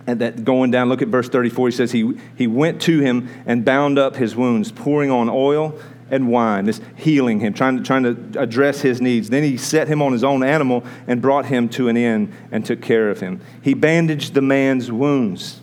[0.07, 1.69] and that going down, look at verse 34.
[1.69, 5.79] He says, he, he went to him and bound up his wounds, pouring on oil
[6.11, 9.31] and wine, this healing him, trying to, trying to address his needs.
[9.31, 12.67] Then he set him on his own animal and brought him to an inn and
[12.67, 13.41] took care of him.
[13.63, 15.61] He bandaged the man's wounds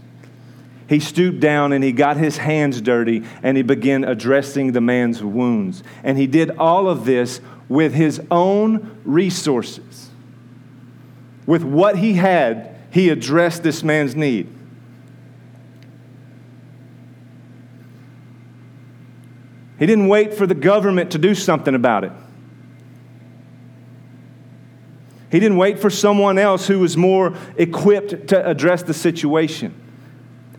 [0.88, 5.21] he stooped down and he got his hands dirty and he began addressing the man's
[5.21, 5.84] wounds.
[6.04, 10.10] And he did all of this with his own resources.
[11.45, 14.50] With what he had, he addressed this man's need.
[19.78, 22.12] He didn't wait for the government to do something about it.
[25.32, 29.76] He didn't wait for someone else who was more equipped to address the situation.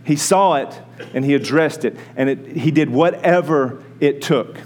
[0.05, 0.81] He saw it
[1.15, 4.59] and he addressed it, and it, he did whatever it took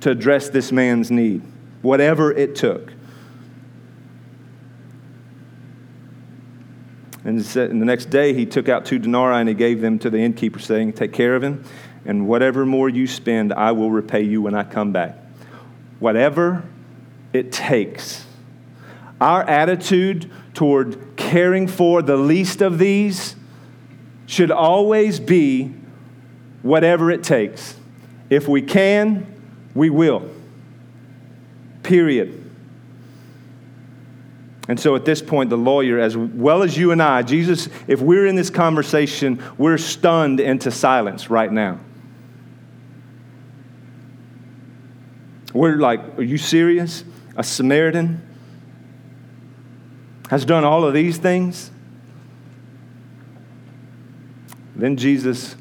[0.00, 1.42] to address this man's need,
[1.80, 2.93] whatever it took.
[7.24, 10.18] And the next day, he took out two denarii and he gave them to the
[10.18, 11.64] innkeeper, saying, Take care of him,
[12.04, 15.16] and whatever more you spend, I will repay you when I come back.
[16.00, 16.64] Whatever
[17.32, 18.26] it takes.
[19.20, 23.36] Our attitude toward caring for the least of these
[24.26, 25.72] should always be
[26.62, 27.76] whatever it takes.
[28.28, 29.26] If we can,
[29.74, 30.28] we will.
[31.82, 32.43] Period.
[34.66, 38.00] And so at this point, the lawyer, as well as you and I, Jesus, if
[38.00, 41.80] we're in this conversation, we're stunned into silence right now.
[45.52, 47.04] We're like, are you serious?
[47.36, 48.22] A Samaritan
[50.30, 51.70] has done all of these things?
[54.74, 55.56] Then Jesus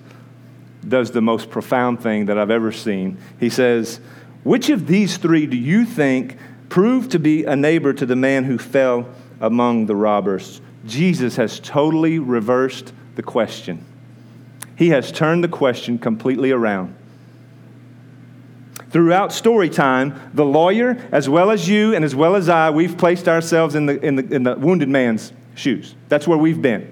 [0.88, 3.18] does the most profound thing that I've ever seen.
[3.40, 4.00] He says,
[4.44, 6.38] Which of these three do you think
[6.74, 9.08] proved to be a neighbor to the man who fell
[9.40, 10.60] among the robbers?
[10.88, 13.86] Jesus has totally reversed the question.
[14.76, 16.96] He has turned the question completely around.
[18.90, 22.98] Throughout story time, the lawyer, as well as you and as well as I, we've
[22.98, 25.94] placed ourselves in the, in the, in the wounded man's shoes.
[26.10, 26.92] That's where we've been.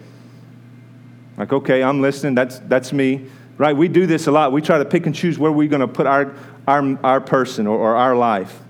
[1.37, 2.35] Like, okay, I'm listening.
[2.35, 3.25] That's, that's me.
[3.57, 3.75] Right?
[3.75, 4.51] We do this a lot.
[4.51, 6.35] We try to pick and choose where we're going to put our,
[6.67, 8.61] our, our person or, or our life.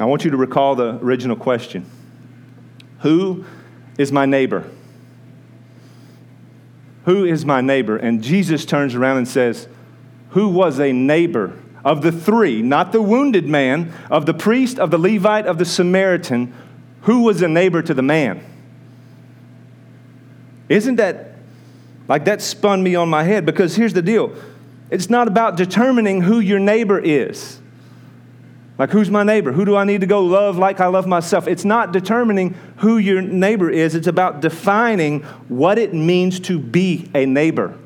[0.00, 1.84] I want you to recall the original question
[3.00, 3.44] Who
[3.98, 4.68] is my neighbor?
[7.04, 7.96] Who is my neighbor?
[7.96, 9.68] And Jesus turns around and says,
[10.30, 14.90] Who was a neighbor of the three, not the wounded man, of the priest, of
[14.90, 16.54] the Levite, of the Samaritan?
[17.02, 18.44] Who was a neighbor to the man?
[20.68, 21.34] Isn't that
[22.08, 23.44] like that spun me on my head?
[23.44, 24.34] Because here's the deal
[24.90, 27.59] it's not about determining who your neighbor is.
[28.80, 29.52] Like, who's my neighbor?
[29.52, 31.46] Who do I need to go love like I love myself?
[31.46, 37.10] It's not determining who your neighbor is, it's about defining what it means to be
[37.14, 37.76] a neighbor.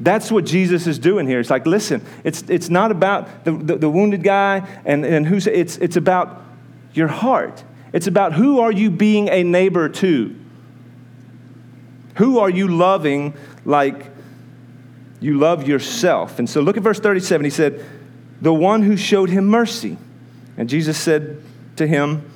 [0.00, 1.38] That's what Jesus is doing here.
[1.38, 5.46] It's like, listen, it's, it's not about the, the, the wounded guy and, and who's,
[5.46, 6.42] it's, it's about
[6.94, 7.62] your heart.
[7.92, 10.34] It's about who are you being a neighbor to?
[12.14, 13.34] Who are you loving
[13.66, 14.06] like
[15.20, 16.38] you love yourself?
[16.38, 17.44] And so look at verse 37.
[17.44, 17.84] He said,
[18.42, 19.96] The one who showed him mercy.
[20.58, 21.42] And Jesus said,
[21.76, 22.30] to him,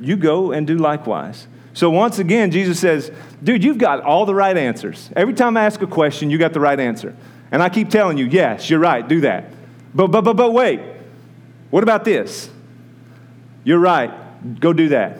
[0.00, 1.46] You go and do likewise.
[1.72, 3.10] So once again, Jesus says,
[3.42, 5.10] Dude, you've got all the right answers.
[5.16, 7.14] Every time I ask a question, you got the right answer.
[7.50, 9.50] And I keep telling you, Yes, you're right, do that.
[9.94, 10.80] But, but, but, but wait,
[11.70, 12.50] what about this?
[13.64, 15.18] You're right, go do that.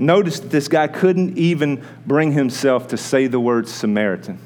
[0.00, 4.38] Notice that this guy couldn't even bring himself to say the word Samaritan.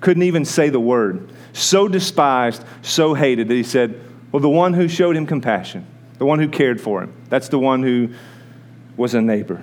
[0.00, 1.28] Couldn't even say the word.
[1.52, 4.00] So despised, so hated that he said,
[4.32, 5.86] Well, the one who showed him compassion,
[6.18, 8.10] the one who cared for him, that's the one who
[8.96, 9.62] was a neighbor.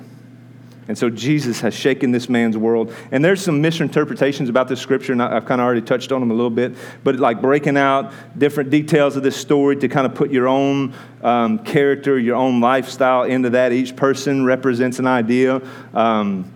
[0.88, 2.94] And so Jesus has shaken this man's world.
[3.12, 6.32] And there's some misinterpretations about this scripture, and I've kind of already touched on them
[6.32, 10.16] a little bit, but like breaking out different details of this story to kind of
[10.16, 13.74] put your own um, character, your own lifestyle into that.
[13.74, 15.62] Each person represents an idea.
[15.94, 16.54] Um,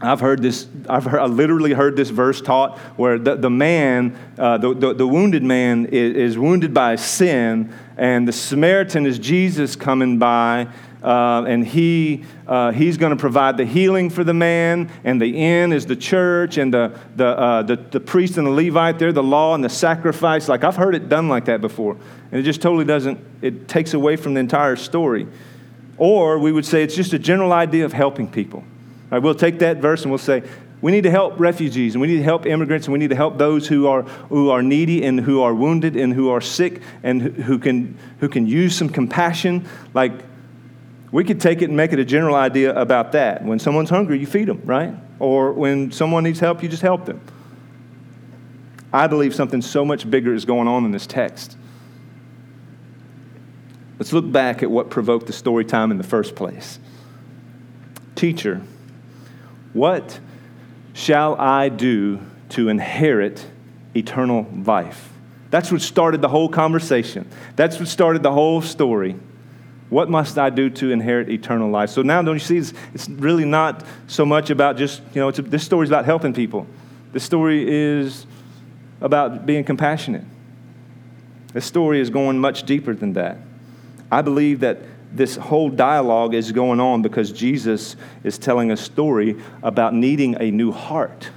[0.00, 4.16] I've heard this, I've heard, I literally heard this verse taught where the, the man,
[4.38, 9.18] uh, the, the, the, wounded man is, is wounded by sin, and the Samaritan is
[9.18, 10.68] Jesus coming by
[11.02, 15.28] uh, and he, uh, he's going to provide the healing for the man, and the
[15.28, 19.12] inn is the church, and the, the, uh, the, the priest and the Levite, they're
[19.12, 20.48] the law and the sacrifice.
[20.48, 21.96] Like, I've heard it done like that before,
[22.32, 25.28] and it just totally doesn't, it takes away from the entire story.
[25.98, 28.64] Or we would say it's just a general idea of helping people.
[29.10, 30.42] Right, we'll take that verse and we'll say,
[30.80, 33.16] we need to help refugees and we need to help immigrants and we need to
[33.16, 36.82] help those who are, who are needy and who are wounded and who are sick
[37.02, 39.66] and who can, who can use some compassion.
[39.94, 40.12] Like,
[41.10, 43.42] we could take it and make it a general idea about that.
[43.42, 44.94] When someone's hungry, you feed them, right?
[45.18, 47.20] Or when someone needs help, you just help them.
[48.92, 51.56] I believe something so much bigger is going on in this text.
[53.98, 56.78] Let's look back at what provoked the story time in the first place.
[58.14, 58.62] Teacher,
[59.72, 60.20] what
[60.92, 63.46] shall I do to inherit
[63.94, 65.12] eternal life?
[65.50, 67.28] That's what started the whole conversation.
[67.56, 69.16] That's what started the whole story.
[69.88, 71.90] What must I do to inherit eternal life?
[71.90, 75.28] So now, don't you see, it's, it's really not so much about just, you know,
[75.28, 76.66] a, this story is about helping people.
[77.12, 78.26] This story is
[79.00, 80.24] about being compassionate.
[81.54, 83.38] This story is going much deeper than that.
[84.12, 84.78] I believe that
[85.12, 90.50] this whole dialogue is going on because Jesus is telling a story about needing a
[90.50, 91.30] new heart.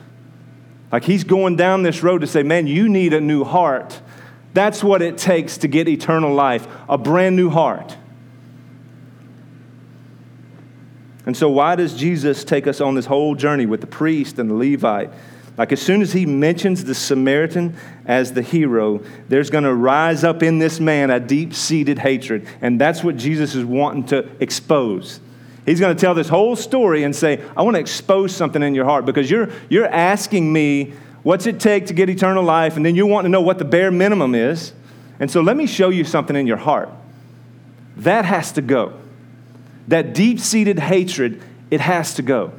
[0.91, 4.01] Like he's going down this road to say, man, you need a new heart.
[4.53, 7.95] That's what it takes to get eternal life, a brand new heart.
[11.25, 14.49] And so, why does Jesus take us on this whole journey with the priest and
[14.49, 15.11] the Levite?
[15.57, 20.23] Like, as soon as he mentions the Samaritan as the hero, there's going to rise
[20.23, 22.47] up in this man a deep seated hatred.
[22.61, 25.19] And that's what Jesus is wanting to expose.
[25.65, 28.73] He's going to tell this whole story and say, I want to expose something in
[28.73, 32.77] your heart because you're, you're asking me, what's it take to get eternal life?
[32.77, 34.73] And then you want to know what the bare minimum is.
[35.19, 36.89] And so, let me show you something in your heart.
[37.97, 38.97] That has to go
[39.87, 42.53] that deep seated hatred, it has to go.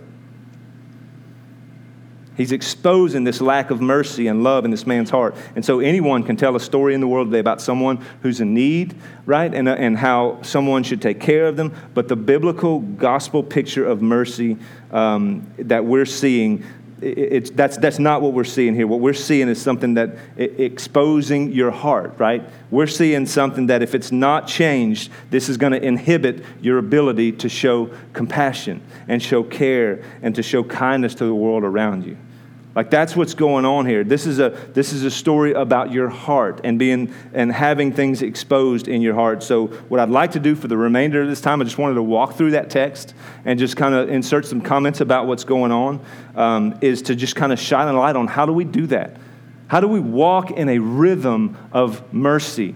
[2.36, 5.36] He's exposing this lack of mercy and love in this man's heart.
[5.54, 8.54] And so anyone can tell a story in the world today about someone who's in
[8.54, 8.94] need,
[9.26, 9.52] right?
[9.52, 11.74] And, uh, and how someone should take care of them.
[11.92, 14.56] But the biblical gospel picture of mercy
[14.90, 16.64] um, that we're seeing
[17.02, 18.86] it's, that's, that's not what we're seeing here.
[18.86, 22.48] What we're seeing is something that exposing your heart, right?
[22.70, 27.32] We're seeing something that if it's not changed, this is going to inhibit your ability
[27.32, 32.16] to show compassion and show care and to show kindness to the world around you.
[32.74, 34.02] Like that's what's going on here.
[34.02, 38.22] This is a this is a story about your heart and being and having things
[38.22, 39.42] exposed in your heart.
[39.42, 41.94] So what I'd like to do for the remainder of this time, I just wanted
[41.94, 45.70] to walk through that text and just kind of insert some comments about what's going
[45.70, 46.00] on.
[46.34, 49.16] Um, is to just kind of shine a light on how do we do that?
[49.72, 52.74] How do we walk in a rhythm of mercy?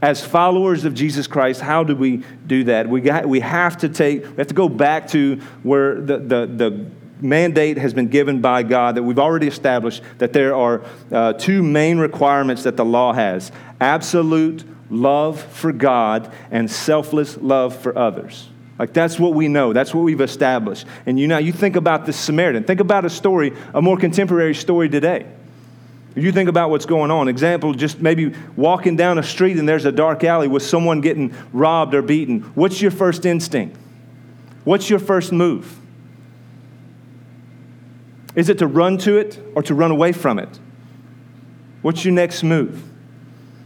[0.00, 2.88] As followers of Jesus Christ, how do we do that?
[2.88, 6.46] We, got, we have to take, we have to go back to where the, the,
[6.46, 6.86] the
[7.22, 11.62] mandate has been given by God that we've already established that there are uh, two
[11.62, 18.48] main requirements that the law has absolute love for God and selfless love for others.
[18.78, 19.72] Like that's what we know.
[19.72, 20.86] That's what we've established.
[21.06, 22.64] And you know, you think about the Samaritan.
[22.64, 25.26] Think about a story, a more contemporary story today.
[26.14, 29.86] You think about what's going on, example, just maybe walking down a street and there's
[29.86, 32.40] a dark alley with someone getting robbed or beaten.
[32.54, 33.78] What's your first instinct?
[34.64, 35.78] What's your first move?
[38.34, 40.58] Is it to run to it or to run away from it?
[41.82, 42.82] What's your next move?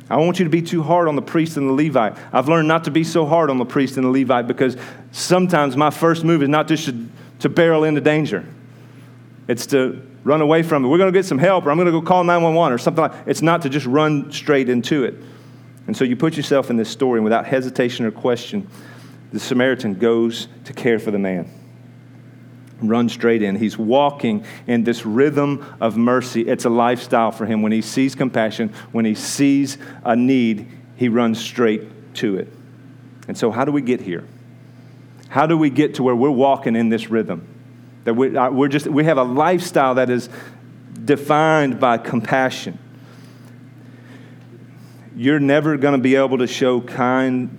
[0.09, 2.17] I want you to be too hard on the priest and the Levite.
[2.33, 4.77] I've learned not to be so hard on the priest and the Levite because
[5.11, 7.09] sometimes my first move is not just to,
[7.41, 8.47] to barrel into danger.
[9.49, 10.89] It's to run away from it.
[10.89, 13.03] We're going to get some help, or I'm going to go call 911 or something
[13.03, 15.14] like It's not to just run straight into it.
[15.87, 18.69] And so you put yourself in this story, and without hesitation or question,
[19.33, 21.49] the Samaritan goes to care for the man.
[22.81, 23.57] Run straight in.
[23.57, 26.43] He's walking in this rhythm of mercy.
[26.43, 27.62] It's a lifestyle for him.
[27.62, 32.53] When he sees compassion, when he sees a need, he runs straight to it.
[33.29, 34.24] And so, how do we get here?
[35.29, 37.49] How do we get to where we're walking in this rhythm?
[38.05, 40.29] That we, uh, we're just, we have a lifestyle that is
[41.03, 42.79] defined by compassion.
[45.16, 47.57] You're never going to be able to show kind,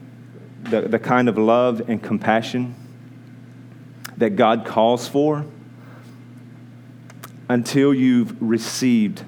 [0.64, 2.76] the, the kind of love and compassion
[4.18, 5.46] that God calls for
[7.50, 9.24] until you've received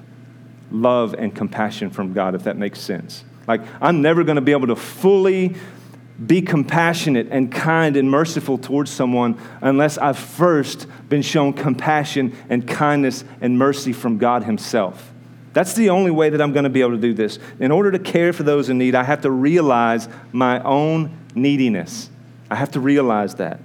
[0.70, 3.24] love and compassion from God, if that makes sense.
[3.46, 5.56] Like, I'm never going to be able to fully
[6.24, 12.68] be compassionate and kind and merciful towards someone unless I've first been shown compassion and
[12.68, 15.12] kindness and mercy from God Himself.
[15.52, 17.38] That's the only way that I'm going to be able to do this.
[17.58, 22.10] In order to care for those in need, I have to realize my own neediness.
[22.50, 23.60] I have to realize that.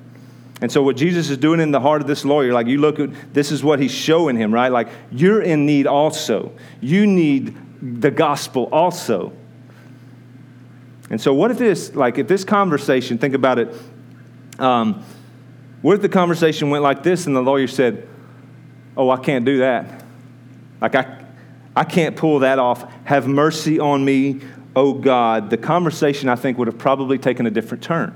[0.61, 2.99] And so, what Jesus is doing in the heart of this lawyer, like you look
[2.99, 4.71] at this is what he's showing him, right?
[4.71, 6.51] Like, you're in need also.
[6.79, 9.33] You need the gospel also.
[11.09, 13.75] And so, what if this, like, if this conversation, think about it,
[14.57, 15.03] um,
[15.81, 18.07] what if the conversation went like this and the lawyer said,
[18.97, 20.05] Oh, I can't do that.
[20.79, 21.25] Like, I,
[21.75, 22.89] I can't pull that off.
[23.03, 24.39] Have mercy on me,
[24.73, 25.49] oh God.
[25.49, 28.15] The conversation, I think, would have probably taken a different turn.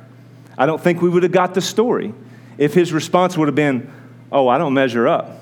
[0.57, 2.13] I don't think we would have got the story
[2.59, 3.91] if his response would have been,
[4.31, 5.39] Oh, I don't measure up.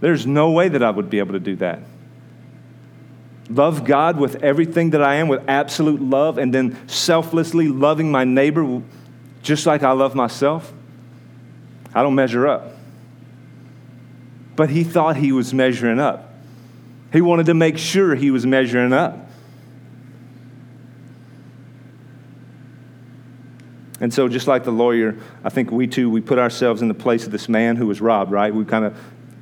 [0.00, 1.80] There's no way that I would be able to do that
[3.50, 8.24] love God with everything that I am, with absolute love, and then selflessly loving my
[8.24, 8.82] neighbor
[9.42, 10.72] just like I love myself,
[11.94, 12.72] I don't measure up.
[14.56, 16.32] But he thought he was measuring up.
[17.12, 19.23] He wanted to make sure he was measuring up.
[24.04, 26.94] And so, just like the lawyer, I think we too, we put ourselves in the
[26.94, 28.54] place of this man who was robbed, right?
[28.54, 29.00] We kind of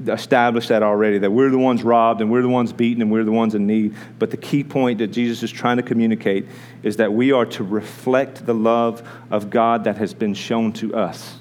[0.08, 3.24] established that already that we're the ones robbed and we're the ones beaten and we're
[3.24, 3.96] the ones in need.
[4.20, 6.46] But the key point that Jesus is trying to communicate
[6.84, 9.02] is that we are to reflect the love
[9.32, 11.40] of God that has been shown to us.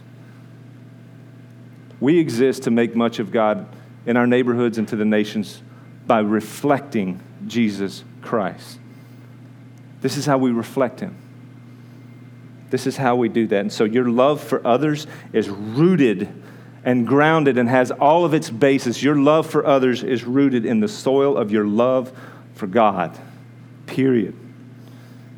[1.99, 3.67] We exist to make much of God
[4.07, 5.61] in our neighborhoods and to the nations
[6.07, 8.79] by reflecting Jesus Christ.
[10.01, 11.15] This is how we reflect Him.
[12.71, 13.59] This is how we do that.
[13.59, 16.27] And so your love for others is rooted
[16.83, 19.03] and grounded and has all of its basis.
[19.03, 22.11] Your love for others is rooted in the soil of your love
[22.55, 23.17] for God.
[23.85, 24.35] Period.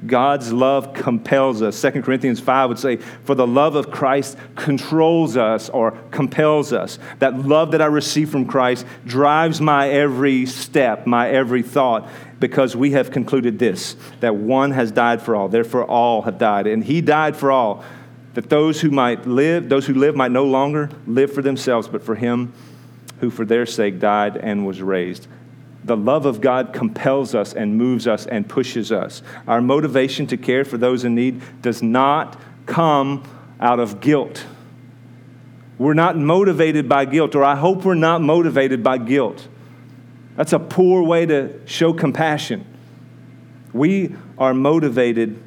[0.06, 1.82] God's love compels us.
[1.82, 7.00] 2 Corinthians 5 would say, For the love of Christ controls us or compels us.
[7.20, 12.76] That love that I receive from Christ drives my every step, my every thought, because
[12.76, 16.68] we have concluded this that one has died for all, therefore all have died.
[16.68, 17.84] And he died for all
[18.34, 22.04] that those who might live, those who live might no longer live for themselves, but
[22.04, 22.54] for him
[23.20, 25.28] who for their sake died and was raised.
[25.86, 29.22] The love of God compels us and moves us and pushes us.
[29.48, 33.24] Our motivation to care for those in need does not come
[33.60, 34.46] out of guilt.
[35.78, 39.48] We're not motivated by guilt, or I hope we're not motivated by guilt.
[40.36, 42.66] That's a poor way to show compassion.
[43.74, 45.42] We are motivated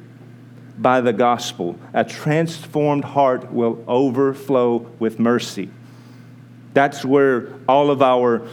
[0.77, 1.79] by the gospel.
[1.93, 5.69] A transformed heart will overflow with mercy.
[6.73, 8.47] That's where all of our,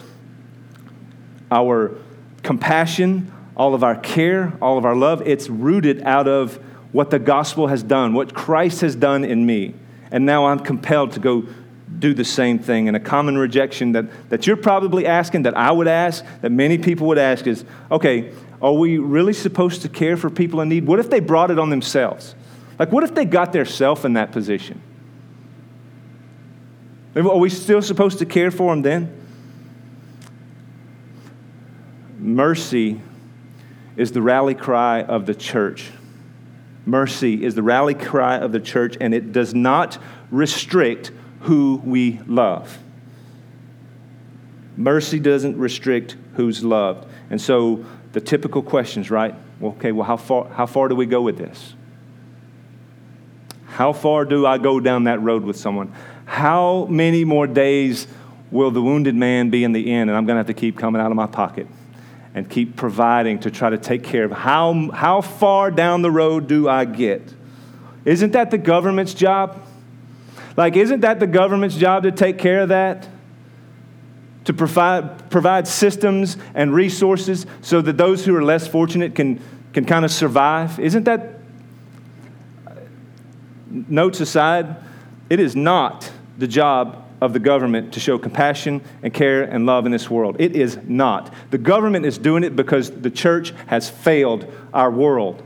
[1.55, 1.97] our
[2.43, 6.57] compassion, all of our care, all of our love, it's rooted out of
[6.93, 9.75] what the gospel has done, what Christ has done in me.
[10.11, 11.45] And now I'm compelled to go
[11.99, 12.89] do the same thing.
[12.89, 16.77] And a common rejection that, that you're probably asking, that I would ask, that many
[16.79, 20.87] people would ask is okay, are we really supposed to care for people in need?
[20.87, 22.35] What if they brought it on themselves?
[22.79, 24.81] Like, what if they got their self in that position?
[27.15, 29.24] Are we still supposed to care for them then?
[32.25, 33.03] Mercy
[33.99, 35.91] is the rally cry of the church.
[36.87, 39.99] Mercy is the rally cry of the church, and it does not
[40.31, 42.79] restrict who we love.
[44.79, 47.07] Mercy doesn't restrict who's loved.
[47.29, 49.35] And so the typical questions, right?
[49.63, 51.75] Okay, well, how far, how far do we go with this?
[53.67, 55.93] How far do I go down that road with someone?
[56.25, 58.07] How many more days
[58.51, 60.79] will the wounded man be in the inn and I'm going to have to keep
[60.79, 61.67] coming out of my pocket
[62.35, 64.33] and keep providing to try to take care of?
[64.33, 67.33] How, how far down the road do I get?
[68.05, 69.65] Isn't that the government's job?
[70.57, 73.09] Like, isn't that the government's job to take care of that?
[74.45, 79.41] to provide, provide systems and resources so that those who are less fortunate can
[79.75, 80.79] can kind of survive.
[80.79, 81.41] Isn't that,
[83.69, 84.77] notes aside,
[85.29, 89.87] it is not the job of the government to show compassion and care and love
[89.87, 90.37] in this world.
[90.39, 91.33] It is not.
[91.51, 95.43] The government is doing it because the church has failed our world.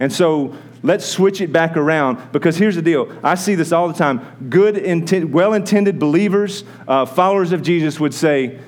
[0.00, 3.16] And so let's switch it back around because here's the deal.
[3.22, 4.48] I see this all the time.
[4.50, 8.58] Good, intent, well intended believers, uh, followers of Jesus would say,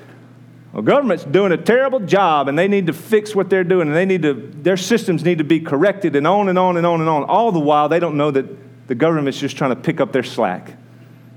[0.71, 3.97] well, government's doing a terrible job and they need to fix what they're doing and
[3.97, 7.01] they need to, their systems need to be corrected and on and on and on
[7.01, 7.25] and on.
[7.25, 10.23] All the while, they don't know that the government's just trying to pick up their
[10.23, 10.77] slack.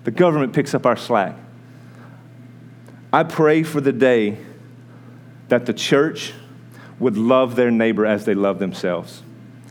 [0.05, 1.37] The government picks up our slack.
[3.13, 4.39] I pray for the day
[5.49, 6.33] that the church
[6.99, 9.23] would love their neighbor as they love themselves.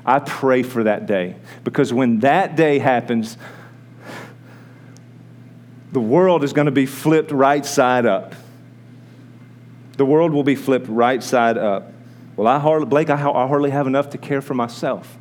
[0.05, 3.37] I pray for that day because when that day happens,
[5.91, 8.35] the world is going to be flipped right side up.
[9.97, 11.91] The world will be flipped right side up.
[12.35, 15.17] Well, I hardly, Blake, I, I hardly have enough to care for myself.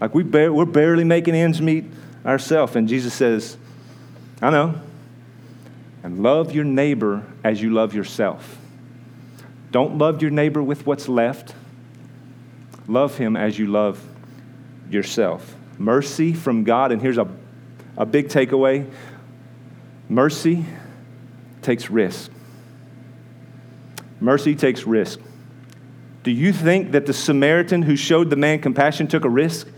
[0.00, 1.84] Like we bar- we're barely making ends meet
[2.24, 2.76] ourselves.
[2.76, 3.56] And Jesus says,
[4.40, 4.80] I know.
[6.02, 8.58] And love your neighbor as you love yourself.
[9.70, 11.54] Don't love your neighbor with what's left.
[12.86, 14.02] Love him as you love
[14.90, 15.54] yourself.
[15.76, 17.28] Mercy from God, and here's a,
[17.96, 18.90] a big takeaway
[20.08, 20.64] mercy
[21.60, 22.30] takes risk.
[24.20, 25.20] Mercy takes risk.
[26.22, 29.68] Do you think that the Samaritan who showed the man compassion took a risk?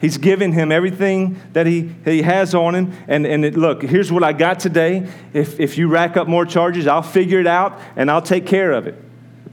[0.00, 2.92] He's given him everything that he, he has on him.
[3.08, 5.08] And, and it, look, here's what I got today.
[5.32, 8.72] If, if you rack up more charges, I'll figure it out and I'll take care
[8.72, 8.94] of it.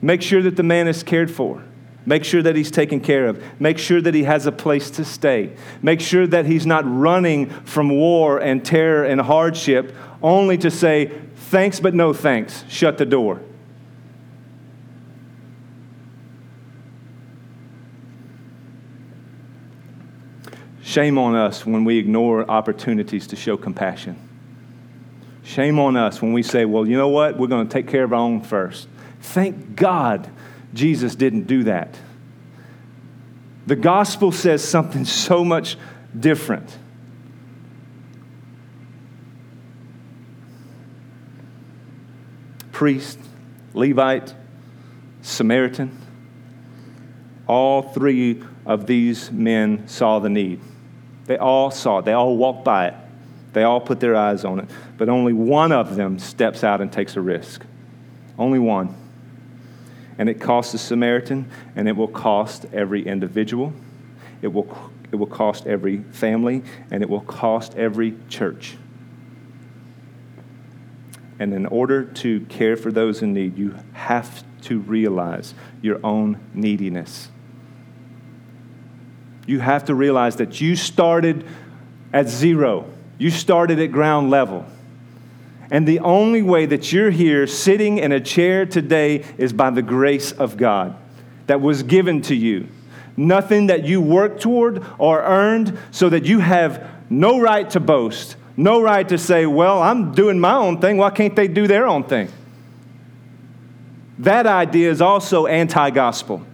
[0.02, 1.64] Make sure that the man is cared for.
[2.06, 3.44] Make sure that he's taken care of.
[3.60, 5.56] Make sure that he has a place to stay.
[5.82, 11.12] Make sure that he's not running from war and terror and hardship only to say,
[11.36, 13.42] thanks but no thanks, shut the door.
[20.86, 24.20] Shame on us when we ignore opportunities to show compassion.
[25.44, 27.40] Shame on us when we say, well, you know what?
[27.40, 28.88] We're going to take care of our own first.
[29.20, 30.30] Thank God
[30.76, 31.98] Jesus didn't do that.
[33.66, 35.76] The gospel says something so much
[36.18, 36.78] different.
[42.72, 43.18] Priest,
[43.74, 44.36] Levite,
[45.24, 46.00] Samaritan,
[47.48, 50.62] all three of these men saw the need.
[51.26, 52.94] They all saw it, they all walked by it,
[53.54, 54.70] they all put their eyes on it.
[54.98, 57.66] But only one of them steps out and takes a risk.
[58.38, 58.96] Only one.
[60.18, 63.74] And it costs the Samaritan, and it will cost every individual.
[64.42, 68.78] It will, it will cost every family, and it will cost every church.
[71.40, 76.40] And in order to care for those in need, you have to realize your own
[76.54, 77.30] neediness.
[79.46, 81.46] You have to realize that you started
[82.14, 82.86] at zero,
[83.18, 84.66] you started at ground level.
[85.72, 89.82] And the only way that you're here sitting in a chair today is by the
[89.82, 90.96] grace of God
[91.48, 92.68] that was given to you.
[93.18, 98.36] Nothing that you worked toward or earned, so that you have no right to boast,
[98.58, 100.98] no right to say, Well, I'm doing my own thing.
[100.98, 102.30] Why can't they do their own thing?
[104.20, 106.46] That idea is also anti gospel.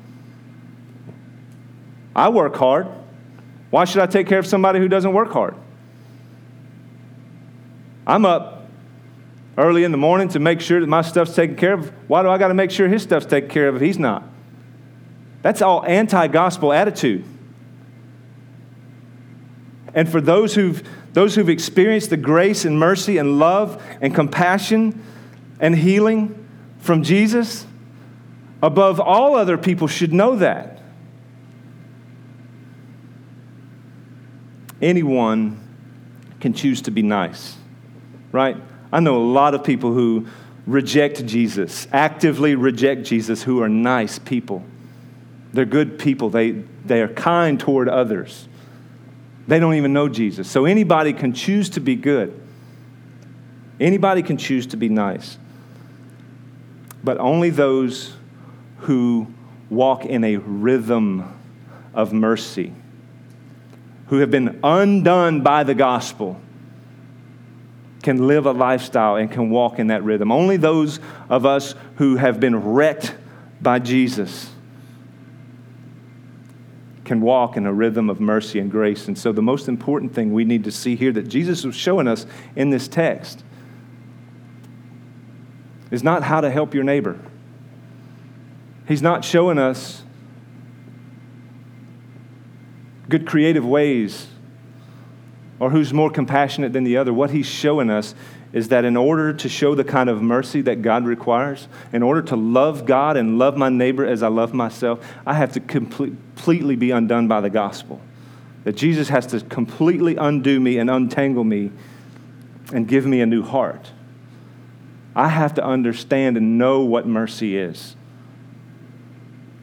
[2.16, 2.88] I work hard.
[3.70, 5.56] Why should I take care of somebody who doesn't work hard?
[8.06, 8.68] I'm up
[9.58, 11.90] early in the morning to make sure that my stuff's taken care of.
[12.08, 14.24] Why do I got to make sure his stuff's taken care of if he's not?
[15.42, 17.24] That's all anti gospel attitude.
[19.94, 25.04] And for those who've, those who've experienced the grace and mercy and love and compassion
[25.60, 26.48] and healing
[26.80, 27.66] from Jesus,
[28.64, 30.71] above all other people should know that.
[34.82, 35.60] Anyone
[36.40, 37.56] can choose to be nice,
[38.32, 38.58] right?
[38.92, 40.28] I know a lot of people who
[40.66, 44.64] reject Jesus, actively reject Jesus, who are nice people.
[45.54, 46.52] They're good people, they,
[46.86, 48.48] they are kind toward others.
[49.48, 50.50] They don't even know Jesus.
[50.50, 52.40] So anybody can choose to be good,
[53.80, 55.38] anybody can choose to be nice.
[57.04, 58.16] But only those
[58.80, 59.28] who
[59.70, 61.40] walk in a rhythm
[61.94, 62.74] of mercy
[64.12, 66.40] who have been undone by the gospel
[68.02, 70.32] can live a lifestyle and can walk in that rhythm.
[70.32, 71.00] Only those
[71.30, 73.14] of us who have been wrecked
[73.62, 74.50] by Jesus
[77.06, 79.08] can walk in a rhythm of mercy and grace.
[79.08, 82.08] And so, the most important thing we need to see here that Jesus was showing
[82.08, 83.44] us in this text
[85.92, 87.20] is not how to help your neighbor.
[88.88, 90.04] He's not showing us
[93.10, 94.28] good creative ways
[95.62, 97.14] or who's more compassionate than the other.
[97.14, 98.16] What he's showing us
[98.52, 102.24] is that in order to show the kind of mercy that God requires, in order
[102.24, 106.76] to love God and love my neighbor as I love myself, I have to completely
[106.76, 108.02] be undone by the gospel.
[108.64, 111.70] That Jesus has to completely undo me and untangle me
[112.74, 113.92] and give me a new heart.
[115.16, 117.96] I have to understand and know what mercy is.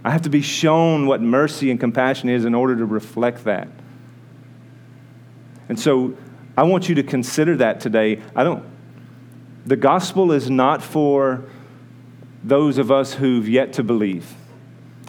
[0.05, 3.67] I have to be shown what mercy and compassion is in order to reflect that.
[5.69, 6.17] And so
[6.57, 8.23] I want you to consider that today.
[8.35, 8.65] I don't
[9.69, 11.45] the gospel is not for
[12.43, 14.35] those of us who've yet to believe.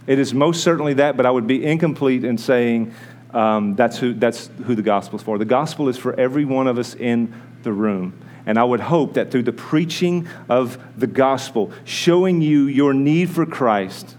[0.05, 2.93] It is most certainly that, but I would be incomplete in saying
[3.33, 5.37] um, that's, who, that's who the gospel is for.
[5.37, 7.33] The gospel is for every one of us in
[7.63, 8.19] the room.
[8.45, 13.29] And I would hope that through the preaching of the gospel, showing you your need
[13.29, 14.17] for Christ,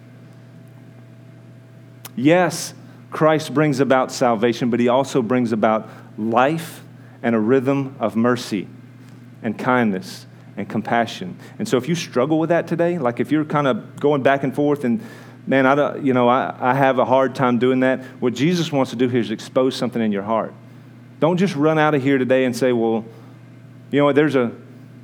[2.16, 2.72] yes,
[3.10, 5.88] Christ brings about salvation, but he also brings about
[6.18, 6.82] life
[7.22, 8.68] and a rhythm of mercy
[9.42, 11.36] and kindness and compassion.
[11.58, 14.42] And so if you struggle with that today, like if you're kind of going back
[14.42, 15.00] and forth and
[15.46, 18.02] man, I don't, you know, I, I have a hard time doing that.
[18.20, 20.52] What Jesus wants to do here is expose something in your heart.
[21.18, 23.04] Don't just run out of here today and say, well,
[23.90, 24.52] you know what, there's a,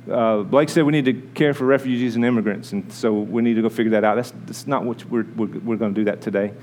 [0.09, 3.55] uh, Blake said we need to care for refugees and immigrants, and so we need
[3.55, 4.15] to go figure that out.
[4.15, 6.53] That's, that's not what we're, we're, we're going to do that today.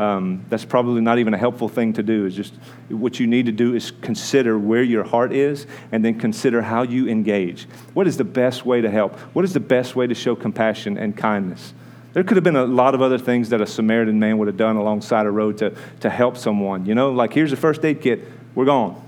[0.00, 2.24] Um, that's probably not even a helpful thing to do.
[2.24, 2.54] Is just
[2.88, 6.84] what you need to do is consider where your heart is, and then consider how
[6.84, 7.64] you engage.
[7.92, 9.18] What is the best way to help?
[9.34, 11.74] What is the best way to show compassion and kindness?
[12.14, 14.56] There could have been a lot of other things that a Samaritan man would have
[14.56, 16.86] done alongside a road to, to help someone.
[16.86, 19.06] You know, like here's a first aid kit, we're gone.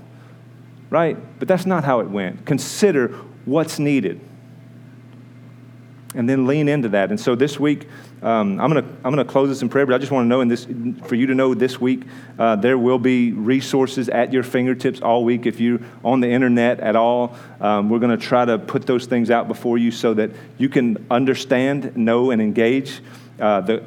[0.91, 1.17] Right?
[1.39, 2.45] But that's not how it went.
[2.45, 3.07] Consider
[3.45, 4.21] what's needed
[6.15, 7.09] and then lean into that.
[7.09, 7.87] And so this week,
[8.23, 10.27] um, I'm going to I'm gonna close this in prayer, but I just want to
[10.27, 10.65] know in this,
[11.05, 12.03] for you to know this week,
[12.39, 15.45] uh, there will be resources at your fingertips all week.
[15.45, 19.05] If you're on the internet at all, um, we're going to try to put those
[19.05, 23.01] things out before you so that you can understand, know, and engage
[23.39, 23.83] uh, the,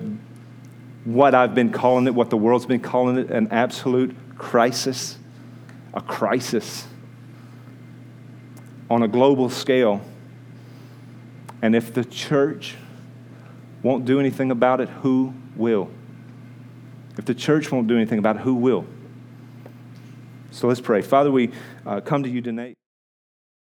[1.04, 5.18] what I've been calling it, what the world's been calling it, an absolute crisis,
[5.94, 6.86] a crisis
[8.90, 10.02] on a global scale
[11.62, 12.76] and if the church
[13.86, 15.88] won't do anything about it, who will?
[17.16, 18.84] If the church won't do anything about it, who will?
[20.50, 21.02] So let's pray.
[21.02, 21.52] Father, we
[21.86, 22.74] uh, come to you tonight.